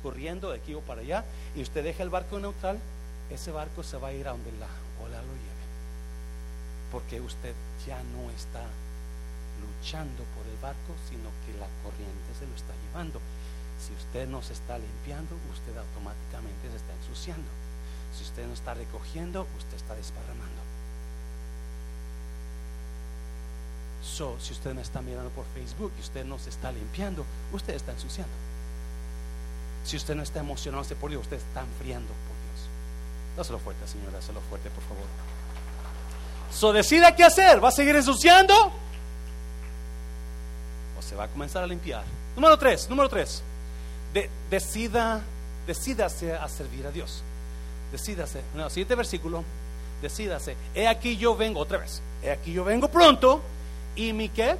[0.03, 1.23] corriendo de aquí o para allá
[1.55, 2.79] y usted deja el barco neutral,
[3.29, 4.67] ese barco se va a ir a donde la
[5.03, 5.65] ola lo lleve.
[6.91, 7.53] Porque usted
[7.85, 8.63] ya no está
[9.61, 13.19] luchando por el barco, sino que la corriente se lo está llevando.
[13.79, 17.49] Si usted no se está limpiando, usted automáticamente se está ensuciando.
[18.15, 20.61] Si usted no está recogiendo, usted está desparramando.
[24.01, 27.75] So, si usted me está mirando por Facebook y usted no se está limpiando, usted
[27.75, 28.46] está ensuciando.
[29.87, 32.69] Si usted no está emocionándose por Dios, usted está enfriando por Dios.
[33.37, 35.05] Dáselo fuerte, Señor, dáselo fuerte, por favor.
[36.51, 37.63] So decida qué hacer.
[37.63, 38.53] ¿Va a seguir ensuciando?
[40.99, 42.03] ¿O se va a comenzar a limpiar?
[42.35, 43.41] Número tres, número tres.
[44.13, 45.21] De, decida,
[45.65, 47.23] decídase a servir a Dios.
[47.89, 48.41] Decídase.
[48.55, 49.45] No, siguiente versículo.
[50.01, 50.57] Decídase.
[50.75, 52.01] He aquí yo vengo, otra vez.
[52.21, 53.41] He aquí yo vengo pronto.
[53.95, 54.57] ¿Y mi qué?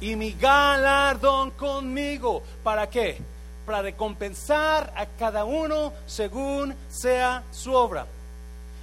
[0.00, 2.42] Y mi galardón conmigo.
[2.64, 3.20] ¿Para qué?
[3.68, 8.06] Para recompensar a cada uno según sea su obra.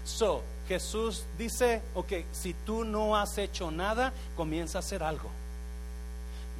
[0.03, 5.31] So, Jesús dice, ok, si tú no has hecho nada, comienza a hacer algo.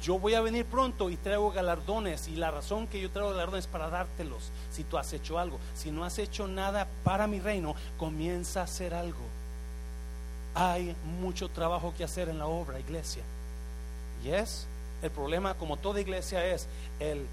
[0.02, 3.66] Yo voy a venir pronto y traigo galardones y la razón que yo traigo galardones
[3.66, 5.60] es para dártelos si tú has hecho algo.
[5.76, 9.22] Si no has hecho nada para mi reino, comienza a hacer algo.
[10.56, 13.22] Hay mucho trabajo que hacer en la obra, iglesia.
[14.24, 14.66] Y es
[15.00, 16.66] el problema, como toda iglesia, es
[16.98, 17.24] el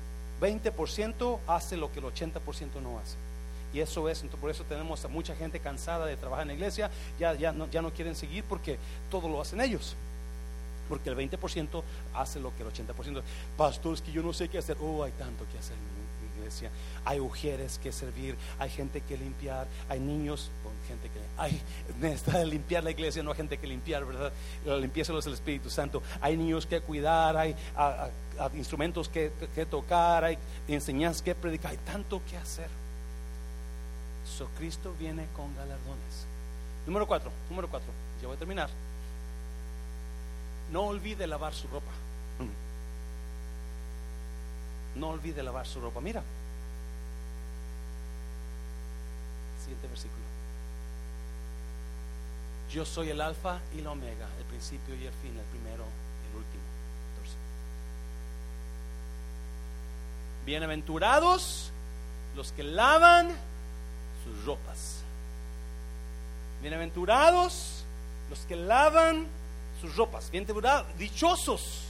[0.41, 3.15] 20% hace lo que el 80% no hace.
[3.73, 6.91] Y eso es, por eso tenemos a mucha gente cansada de trabajar en la iglesia,
[7.19, 8.77] ya, ya, no, ya no quieren seguir porque
[9.09, 9.95] todo lo hacen ellos.
[10.87, 11.81] Porque el 20%
[12.13, 13.21] hace lo que el 80%.
[13.57, 14.77] Pastor, es que yo no sé qué hacer.
[14.79, 16.69] Oh, hay tanto que hacer en mi iglesia.
[17.05, 20.49] Hay mujeres que servir, hay gente que limpiar, hay niños,
[20.87, 21.61] gente que hay
[22.01, 24.31] necesita limpiar la iglesia, no hay gente que limpiar, ¿verdad?
[24.65, 26.01] La limpieza es el Espíritu Santo.
[26.21, 27.55] Hay niños que cuidar, hay
[28.55, 29.31] instrumentos que,
[29.69, 30.37] tocar, hay
[30.67, 32.67] enseñanzas que predicar, hay tanto que hacer.
[34.25, 36.27] So Cristo viene con galardones.
[36.85, 37.89] Número cuatro, número cuatro,
[38.21, 38.69] ya voy a terminar.
[40.71, 41.91] No olvide lavar su ropa.
[44.95, 46.01] No olvide lavar su ropa.
[46.01, 46.23] Mira.
[49.63, 50.23] Siguiente versículo.
[52.69, 56.31] Yo soy el alfa y la omega, el principio y el fin, el primero y
[56.31, 56.63] el último.
[60.45, 61.71] Bienaventurados
[62.35, 63.29] los que lavan
[64.25, 64.97] sus ropas.
[66.61, 67.85] Bienaventurados
[68.29, 69.27] los que lavan
[69.79, 70.29] sus ropas.
[70.31, 71.83] Bienaventurados, dichosos,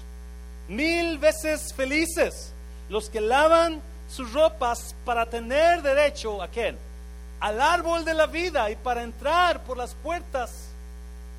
[0.67, 2.51] mil veces felices
[2.89, 6.78] los que lavan sus ropas para tener derecho a quién?
[7.43, 10.69] Al árbol de la vida y para entrar por las puertas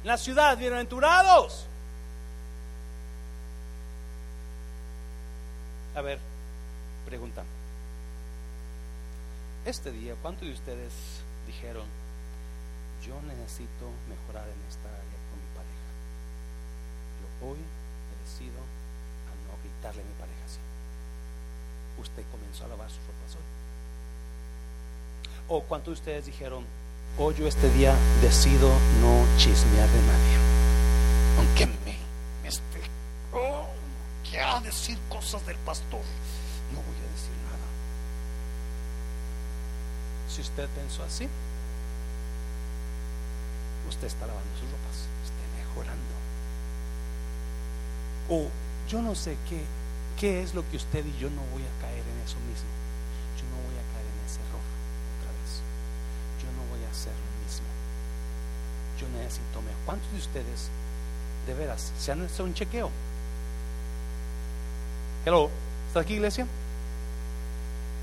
[0.02, 0.54] en la ciudad.
[0.58, 1.66] Bienaventurados.
[5.94, 6.18] A ver,
[7.06, 7.42] pregunta.
[9.64, 10.92] Este día, ¿cuántos de ustedes
[11.46, 11.86] dijeron,
[13.02, 15.88] yo necesito mejorar en esta área con mi pareja?
[17.40, 20.60] Yo hoy he decidido a no gritarle a mi pareja así.
[21.98, 23.63] Usted comenzó a lavar sus ropas hoy.
[25.48, 26.64] ¿O cuántos de ustedes dijeron,
[27.18, 28.68] hoy yo este día decido
[29.00, 30.38] no chismear de nadie?
[31.38, 31.96] Aunque me,
[32.42, 32.80] me esté,
[33.32, 33.66] oh,
[34.28, 36.00] quiera decir cosas del pastor,
[36.72, 37.66] no voy a decir nada.
[40.28, 41.28] Si usted pensó así,
[43.88, 46.14] usted está lavando sus ropas, está mejorando.
[48.30, 48.48] O
[48.88, 49.62] yo no sé qué,
[50.18, 52.70] qué es lo que usted y yo no voy a caer en eso mismo.
[53.36, 54.64] Yo no voy a caer en ese error
[55.20, 55.60] otra vez.
[56.40, 57.68] Yo no voy a hacer lo mismo.
[59.24, 60.68] Me ¿Cuántos de ustedes
[61.46, 62.90] de veras se han hecho un chequeo?
[65.24, 65.48] Hello,
[65.88, 66.46] ¿está aquí iglesia?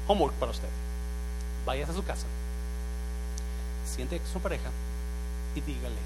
[0.07, 0.67] Homework para usted.
[1.63, 2.25] Vayas a su casa,
[3.85, 4.71] siente con su pareja
[5.53, 6.01] y dígale,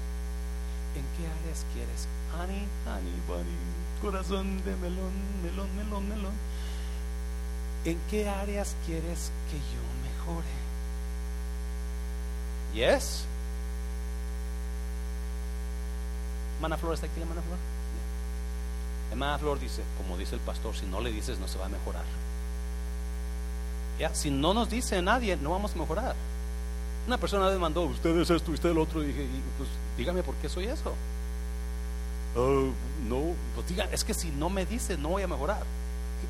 [0.94, 2.06] ¿en qué áreas quieres?
[2.34, 3.56] Honey, honey, bunny,
[4.02, 5.12] corazón de melón,
[5.42, 6.34] melón, melón, melón.
[7.86, 10.46] ¿En qué áreas quieres que yo mejore?
[12.74, 13.26] Yes.
[16.60, 17.58] Mana Flor está aquí la Mana Flor.
[19.16, 21.68] Mana Flor dice, como dice el pastor, si no le dices no se va a
[21.68, 22.04] mejorar.
[23.98, 26.14] Ya, si no nos dice nadie, no vamos a mejorar.
[27.06, 29.26] Una persona me mandó, usted es esto, usted el otro, y dije,
[29.56, 30.92] pues dígame por qué soy eso.
[32.36, 32.70] Oh,
[33.08, 35.62] no, pues diga, es que si no me dice, no voy a mejorar.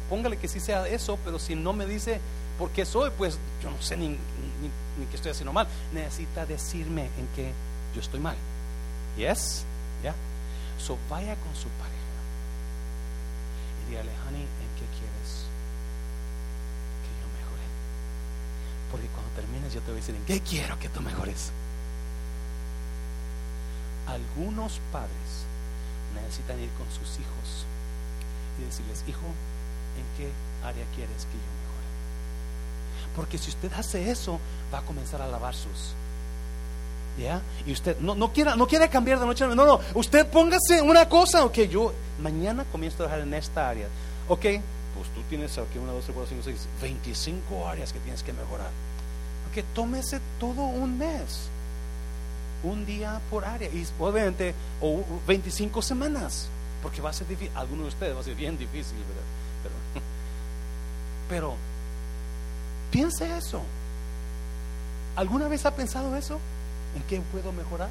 [0.09, 2.21] Póngale que sí sea eso, pero si no me dice
[2.59, 5.67] por qué soy, pues yo no sé ni, ni, que estoy haciendo mal.
[5.93, 7.51] Necesita decirme en qué
[7.95, 8.37] yo estoy mal.
[9.17, 9.65] ¿Yes?
[10.03, 10.15] ¿Ya?
[10.79, 11.97] So vaya con su pareja
[13.87, 15.47] y dígale, honey, ¿en qué quieres
[17.03, 17.67] que yo mejore?
[18.91, 21.51] Porque cuando termines yo te voy a decir, ¿en qué quiero que tú mejores?
[24.07, 25.47] Algunos padres
[26.15, 27.67] necesitan ir con sus hijos
[28.61, 29.27] y decirles, hijo,
[29.97, 30.33] ¿en qué
[30.65, 31.87] área quieres que yo mejore?
[33.17, 34.41] Porque si usted hace eso,
[34.73, 35.95] va a comenzar a lavar sus.
[37.19, 37.41] ¿Ya?
[37.67, 39.81] Y usted no, no, quiera, no quiere cambiar de noche a No, no.
[39.95, 41.45] Usted póngase una cosa.
[41.45, 43.89] Ok, yo mañana comienzo a trabajar en esta área.
[44.29, 48.23] Ok, pues tú tienes aquí una, dos, tres, cuatro, cinco, seis, 25 áreas que tienes
[48.23, 48.71] que mejorar.
[49.51, 51.49] Ok, tómese todo un mes
[52.63, 56.49] un día por área y obviamente o 25 semanas
[56.83, 58.97] porque va a ser difícil algunos de ustedes va a ser bien difícil
[59.63, 59.75] pero,
[61.29, 61.55] pero
[62.91, 63.63] piense eso
[65.17, 66.41] ¿alguna vez ha pensado eso?
[66.97, 67.91] ¿En qué puedo mejorar?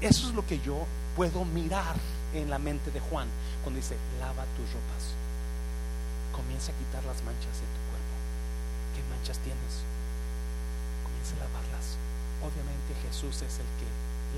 [0.00, 0.86] eso es lo que yo
[1.16, 1.96] puedo mirar
[2.32, 3.26] en la mente de Juan
[3.62, 5.12] cuando dice lava tus ropas
[6.32, 8.14] comienza a quitar las manchas de tu cuerpo
[8.94, 9.82] ¿qué manchas tienes?
[11.04, 11.98] comienza a lavarlas
[12.38, 13.88] Obviamente Jesús es el que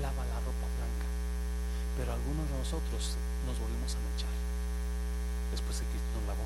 [0.01, 1.07] lava la ropa blanca,
[1.97, 3.13] pero algunos de nosotros
[3.45, 4.33] nos volvemos a manchar
[5.51, 6.45] después de Cristo nos lavó.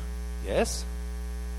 [0.46, 0.84] Yes.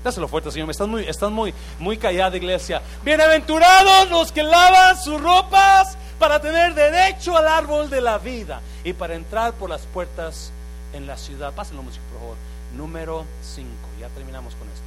[0.02, 0.70] Dáselo fuerte, Señor.
[0.70, 2.80] Están muy, están muy, muy callada, iglesia.
[3.04, 8.92] Bienaventurados los que lavan sus ropas para tener derecho al árbol de la vida y
[8.92, 10.52] para entrar por las puertas
[10.92, 11.52] en la ciudad.
[11.52, 12.36] Pásenlo, música, por favor.
[12.76, 13.68] Número 5.
[14.00, 14.84] Ya terminamos con esto.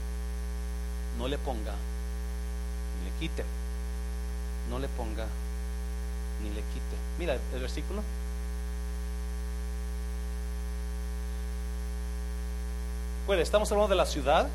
[1.17, 1.73] No le ponga,
[2.99, 3.43] ni le quite.
[4.69, 5.25] No le ponga,
[6.41, 6.95] ni le quite.
[7.19, 8.01] Mira el versículo.
[13.27, 14.47] Bueno, estamos hablando de la ciudad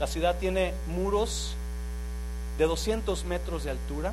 [0.00, 1.54] la ciudad tiene muros
[2.58, 4.12] de 200 metros de altura.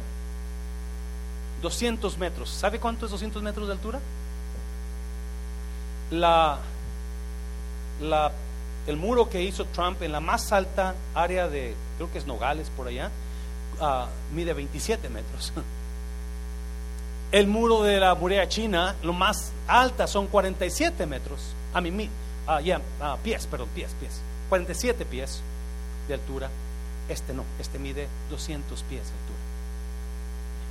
[1.62, 2.50] 200 metros.
[2.50, 4.00] ¿Sabe cuánto es 200 metros de altura?
[6.12, 6.60] La,
[8.88, 12.70] el muro que hizo Trump en la más alta área de, creo que es Nogales
[12.76, 13.10] por allá,
[13.80, 15.54] ah, mide 27 metros.
[17.32, 21.40] El muro de la muralla china, lo más alta son 47 metros.
[21.74, 22.10] A mí,
[22.46, 24.20] ah, pies, perdón, pies, pies.
[24.50, 25.42] 47 pies
[26.12, 26.50] de altura.
[27.10, 29.40] Este no, este mide 200 pies de altura.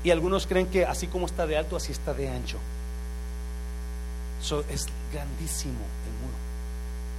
[0.04, 2.58] Y algunos creen que así como está de alto, así está de ancho.
[4.42, 6.36] So, es grandísimo el muro.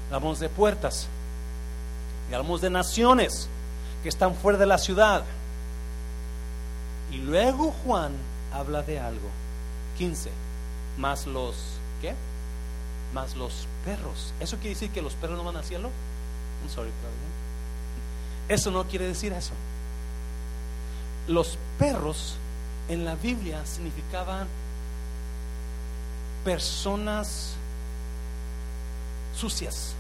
[0.07, 1.07] Hablamos de puertas.
[2.29, 3.47] Y hablamos de naciones
[4.01, 5.23] que están fuera de la ciudad.
[7.11, 8.13] Y luego Juan
[8.53, 9.29] habla de algo.
[9.97, 10.31] 15.
[10.97, 11.55] Más los,
[12.01, 12.15] ¿qué?
[13.13, 14.33] Más los perros.
[14.39, 15.89] ¿Eso quiere decir que los perros no van al cielo?
[18.51, 19.53] Eso no quiere decir eso.
[21.25, 22.35] Los perros
[22.89, 24.45] en la Biblia significaban
[26.43, 27.53] personas
[29.33, 29.93] sucias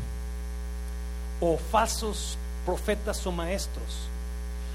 [1.39, 4.09] o falsos profetas o maestros.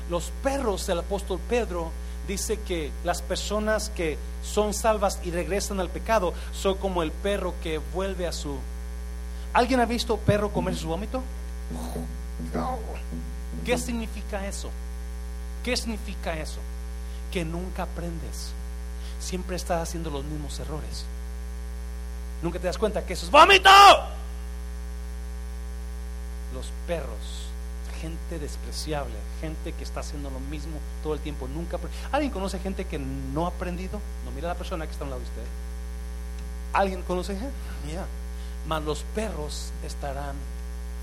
[0.09, 1.91] Los perros del apóstol Pedro
[2.27, 7.53] dice que las personas que son salvas y regresan al pecado son como el perro
[7.63, 8.57] que vuelve a su...
[9.53, 11.23] ¿Alguien ha visto perro comer su vómito?
[13.67, 14.71] ¿Qué significa eso?
[15.65, 16.61] ¿Qué significa eso?
[17.33, 18.53] Que nunca aprendes.
[19.19, 21.05] Siempre estás haciendo los mismos errores.
[22.43, 23.69] Nunca te das cuenta que eso es vómito.
[26.55, 27.47] Los perros
[28.01, 31.79] gente despreciable, gente que está haciendo lo mismo todo el tiempo, nunca.
[32.13, 34.01] ¿Alguien conoce gente que no ha aprendido?
[34.25, 35.43] No, mira la persona que está al lado de usted.
[36.73, 37.55] ¿Alguien conoce gente?
[37.87, 38.05] Mira,
[38.69, 40.37] mas los perros estarán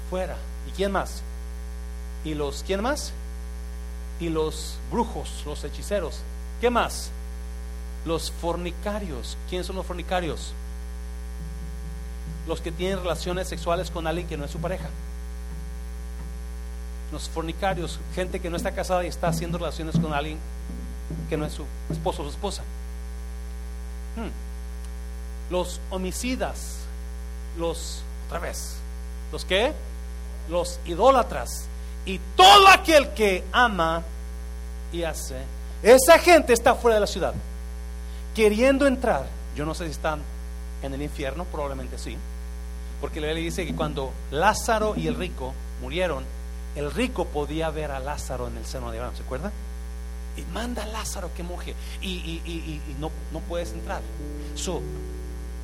[0.10, 0.38] fuera.
[0.70, 1.24] ¿Y quién más?
[2.24, 3.12] ¿Y los quién más?
[4.20, 6.20] Y los brujos, los hechiceros.
[6.62, 7.12] ¿Qué más?
[8.06, 9.38] Los fornicarios.
[9.50, 10.54] ¿Quiénes son los fornicarios?
[12.48, 14.90] Los que tienen relaciones sexuales con alguien que no es su pareja
[17.14, 20.40] los fornicarios, gente que no está casada y está haciendo relaciones con alguien
[21.30, 22.64] que no es su esposo o su esposa.
[24.18, 25.52] Hmm.
[25.52, 26.80] Los homicidas,
[27.58, 28.76] los, otra vez,
[29.32, 29.72] los que,
[30.50, 31.68] los idólatras
[32.06, 34.04] y todo aquel que ama
[34.92, 35.38] y hace,
[35.82, 37.34] esa gente está fuera de la ciudad,
[38.36, 39.26] queriendo entrar.
[39.56, 40.22] Yo no sé si están
[40.82, 42.18] en el infierno, probablemente sí,
[43.02, 46.24] porque la Biblia dice que cuando Lázaro y el rico murieron,
[46.76, 49.52] el rico podía ver a Lázaro en el seno de Abraham, ¿se acuerda?
[50.38, 54.02] Y manda a Lázaro que moje y, no, no, puedes entrar.
[54.56, 54.82] So,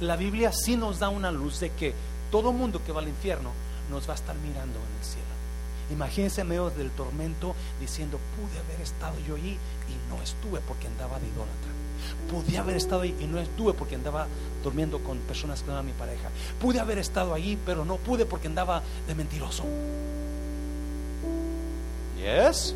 [0.02, 1.94] la Biblia sí nos da una luz de que
[2.32, 3.52] todo mundo que va al infierno
[3.90, 5.29] nos va a estar mirando en el cielo.
[5.92, 10.88] Imagínense en medio del tormento diciendo, pude haber estado yo allí y no estuve porque
[10.88, 11.70] andaba de idólatra.
[12.32, 14.28] Pude haber estado ahí y no estuve porque andaba
[14.64, 16.30] durmiendo con personas que no eran mi pareja.
[16.62, 19.64] Pude haber estado allí, pero no pude porque andaba de mentiroso.
[22.18, 22.76] Yes.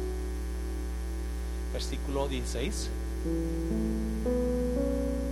[1.71, 2.89] Versículo 16.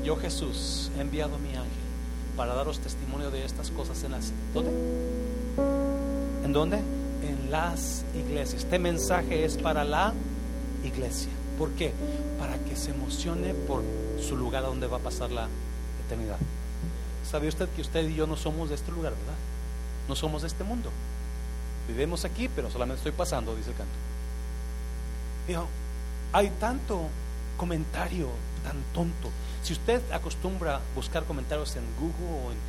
[0.03, 1.71] Yo Jesús he enviado mi ángel
[2.35, 4.71] para daros testimonio de estas cosas en las ¿dónde?
[6.43, 6.79] ¿En dónde?
[7.51, 8.63] Las iglesias.
[8.63, 10.13] Este mensaje es para la
[10.85, 11.29] iglesia.
[11.57, 11.91] ¿Por qué?
[12.39, 13.83] Para que se emocione por
[14.21, 15.49] su lugar a donde va a pasar la
[16.05, 16.37] eternidad.
[17.29, 19.37] ¿Sabe usted que usted y yo no somos de este lugar, verdad?
[20.07, 20.91] No somos de este mundo.
[21.89, 23.93] Vivimos aquí, pero solamente estoy pasando, dice el canto.
[25.45, 25.67] Dijo,
[26.31, 27.01] hay tanto
[27.57, 28.29] comentario
[28.63, 29.29] tan tonto.
[29.61, 32.61] Si usted acostumbra buscar comentarios en Google o en,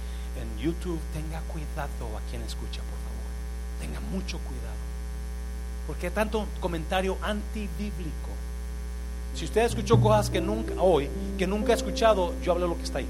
[0.58, 2.80] YouTube, tenga cuidado a quien escucha.
[3.82, 4.62] Tenga mucho cuidado.
[5.86, 8.30] Porque hay tanto comentario antibíblico.
[9.34, 12.84] Si usted escuchó cosas que nunca, hoy, que nunca ha escuchado, yo hablo lo que
[12.84, 13.06] está ahí.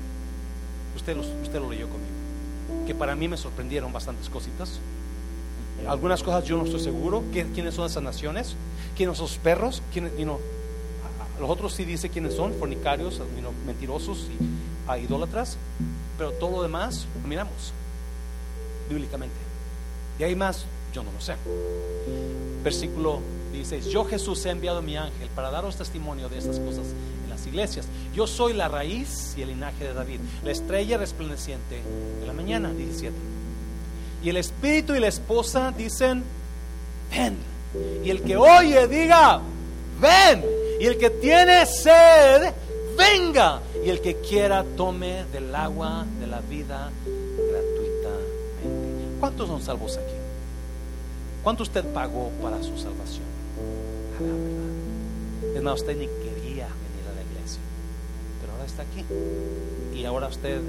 [0.96, 2.86] Usted, usted lo leyó conmigo.
[2.86, 4.80] Que para mí me sorprendieron bastantes cositas.
[5.86, 7.22] Algunas cosas yo no estoy seguro.
[7.32, 8.56] ¿Quiénes son esas naciones?
[8.96, 9.82] ¿Quiénes son los perros?
[9.92, 10.12] ¿Quiénes,
[11.40, 13.20] los otros sí dice quiénes son, fornicarios,
[13.66, 15.58] mentirosos y idólatras.
[16.18, 17.72] Pero todo lo demás miramos
[18.88, 19.51] bíblicamente.
[20.18, 21.34] Y hay más, yo no lo sé.
[22.62, 23.20] Versículo
[23.52, 23.86] 16.
[23.86, 26.86] Yo Jesús he enviado mi ángel para daros testimonio de estas cosas
[27.24, 27.86] en las iglesias.
[28.14, 31.82] Yo soy la raíz y el linaje de David, la estrella resplandeciente
[32.20, 32.70] de la mañana.
[32.70, 33.14] 17.
[34.22, 36.22] Y el espíritu y la esposa dicen,
[37.10, 37.36] ven.
[38.04, 39.40] Y el que oye diga,
[40.00, 40.44] ven.
[40.80, 42.52] Y el que tiene sed,
[42.96, 43.60] venga.
[43.84, 46.90] Y el que quiera tome del agua de la vida
[47.36, 48.41] gratuitamente.
[49.20, 50.14] ¿Cuántos son salvos aquí?
[51.42, 53.24] ¿Cuánto usted pagó para su salvación?
[54.18, 55.56] A verdad.
[55.56, 57.60] Es más, usted ni quería venir a la iglesia,
[58.40, 59.04] pero ahora está aquí.
[59.94, 60.60] Y ahora usted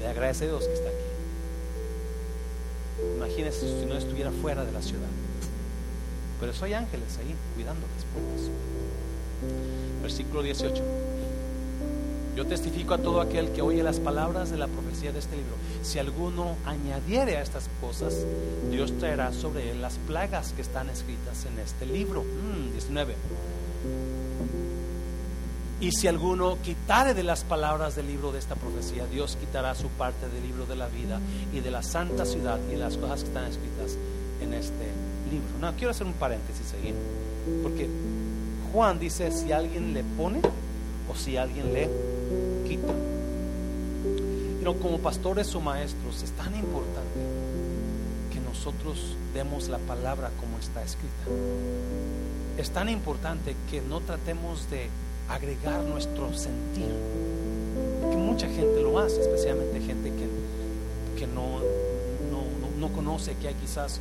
[0.00, 0.98] le agradece a Dios que está aquí.
[3.16, 5.08] Imagínese si no estuviera fuera de la ciudad.
[6.40, 8.50] Pero eso hay ángeles ahí cuidando las puertas.
[10.02, 10.82] Versículo 18.
[12.36, 15.52] Yo testifico a todo aquel que oye las palabras de la profecía de este libro.
[15.82, 18.14] Si alguno añadiere a estas cosas,
[18.70, 22.24] Dios traerá sobre él las plagas que están escritas en este libro.
[22.72, 23.14] 19.
[23.14, 23.16] Mm,
[25.82, 29.88] y si alguno quitare de las palabras del libro de esta profecía, Dios quitará su
[29.88, 31.20] parte del libro de la vida
[31.52, 33.98] y de la santa ciudad y las cosas que están escritas
[34.40, 34.86] en este
[35.28, 35.58] libro.
[35.60, 36.94] No, quiero hacer un paréntesis ahí,
[37.64, 37.88] porque
[38.72, 40.40] Juan dice, si alguien le pone
[41.10, 41.90] o si alguien le
[44.58, 47.20] Pero como pastores o maestros es tan importante
[48.32, 51.24] que nosotros demos la palabra como está escrita.
[52.56, 54.88] Es tan importante que no tratemos de
[55.28, 56.92] agregar nuestro sentir.
[58.10, 60.28] Que mucha gente lo hace, especialmente gente que,
[61.18, 61.60] que no,
[62.78, 64.00] no, conoce, que hay quizás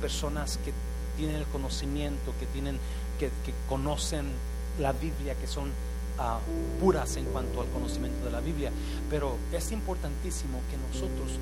[0.00, 0.72] personas que
[1.16, 2.78] tienen el conocimiento, que, tienen,
[3.18, 4.26] que, que conocen
[4.78, 5.70] la Biblia, que son
[6.80, 8.70] puras en cuanto al conocimiento de la Biblia,
[9.10, 11.38] pero es importantísimo que nosotros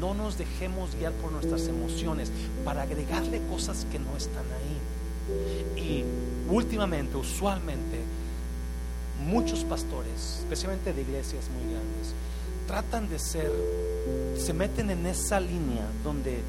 [0.00, 2.30] no nos dejemos guiar por nuestras emociones
[2.64, 5.80] para agregarle cosas que no están ahí.
[5.80, 6.04] Y
[6.50, 8.00] últimamente, usualmente,
[9.24, 12.14] muchos pastores, especialmente de iglesias muy grandes,
[12.66, 13.52] tratan de ser,
[14.36, 16.40] se meten en esa línea donde,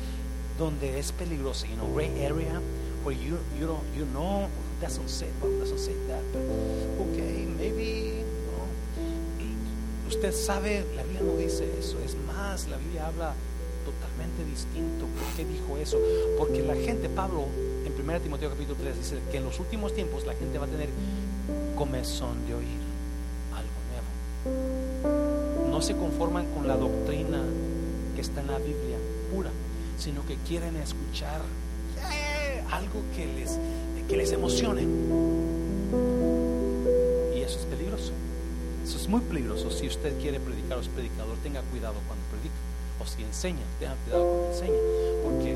[0.58, 2.60] donde es peligroso, you know, gray area,
[3.04, 4.48] where you, you, don't, you know
[4.82, 6.42] doesn't say, well, doesn't say that, but
[7.08, 8.68] okay, maybe, no.
[10.08, 13.34] Usted sabe, la Biblia no dice eso, es más, la Biblia habla
[13.84, 15.06] totalmente distinto.
[15.06, 15.98] ¿Por qué dijo eso?
[16.38, 17.46] Porque la gente, Pablo,
[17.86, 20.70] en 1 Timoteo capítulo 3 dice que en los últimos tiempos la gente va a
[20.70, 20.90] tener
[21.76, 22.80] comezón de oír
[23.54, 23.80] algo
[24.54, 25.70] nuevo.
[25.70, 27.42] No se conforman con la doctrina
[28.16, 28.98] que está en la Biblia
[29.34, 29.50] pura,
[29.98, 31.42] sino que quieren escuchar
[32.12, 33.60] eh, algo que les
[34.08, 34.84] que les emocione.
[37.36, 38.12] Y eso es peligroso.
[38.84, 39.72] Eso es muy peligroso.
[39.72, 42.56] Si usted quiere predicar o es predicador, tenga cuidado cuando predica.
[43.00, 44.80] O si enseña, tenga cuidado cuando enseña.
[45.24, 45.56] Porque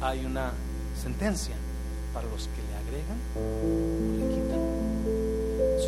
[0.00, 0.52] hay una
[1.00, 1.54] sentencia
[2.12, 4.60] para los que le agregan o le quitan.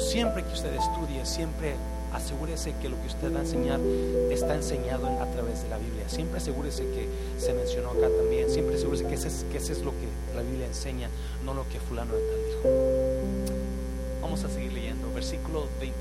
[0.01, 1.75] siempre que usted estudie, siempre
[2.13, 3.81] asegúrese que lo que usted va a enseñar
[4.31, 6.09] está enseñado a través de la Biblia.
[6.09, 7.09] Siempre asegúrese que
[7.39, 8.51] se mencionó acá también.
[8.51, 11.09] Siempre asegúrese que ese, es, lo que la Biblia enseña,
[11.45, 12.63] no lo que fulano de tal dijo.
[14.21, 15.13] Vamos a seguir leyendo.
[15.13, 15.97] Versículo 20.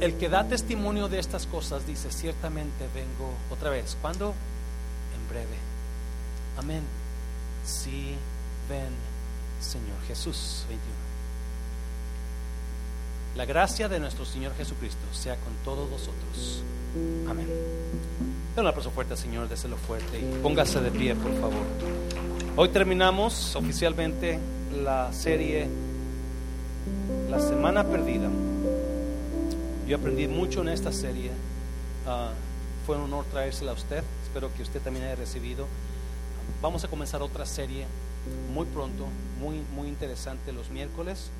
[0.00, 3.96] El que da testimonio de estas cosas dice, ciertamente vengo otra vez.
[4.00, 4.34] ¿Cuándo?
[5.14, 5.56] En breve.
[6.58, 6.82] Amén.
[7.64, 8.16] Sí,
[8.68, 8.92] ven,
[9.60, 10.64] Señor Jesús.
[10.68, 11.03] 21.
[13.36, 16.62] La gracia de nuestro Señor Jesucristo sea con todos vosotros.
[17.28, 17.48] Amén.
[18.54, 21.66] Den un aplauso fuerte, Señor, déselo fuerte y póngase de pie, por favor.
[22.54, 24.38] Hoy terminamos oficialmente
[24.84, 25.66] la serie
[27.28, 28.30] La Semana Perdida.
[29.88, 31.32] Yo aprendí mucho en esta serie.
[32.06, 32.30] Ah,
[32.86, 34.04] fue un honor traérsela a usted.
[34.22, 35.66] Espero que usted también haya recibido.
[36.62, 37.86] Vamos a comenzar otra serie
[38.52, 39.06] muy pronto,
[39.40, 41.30] muy, muy interesante los miércoles.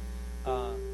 [0.45, 0.94] Uh,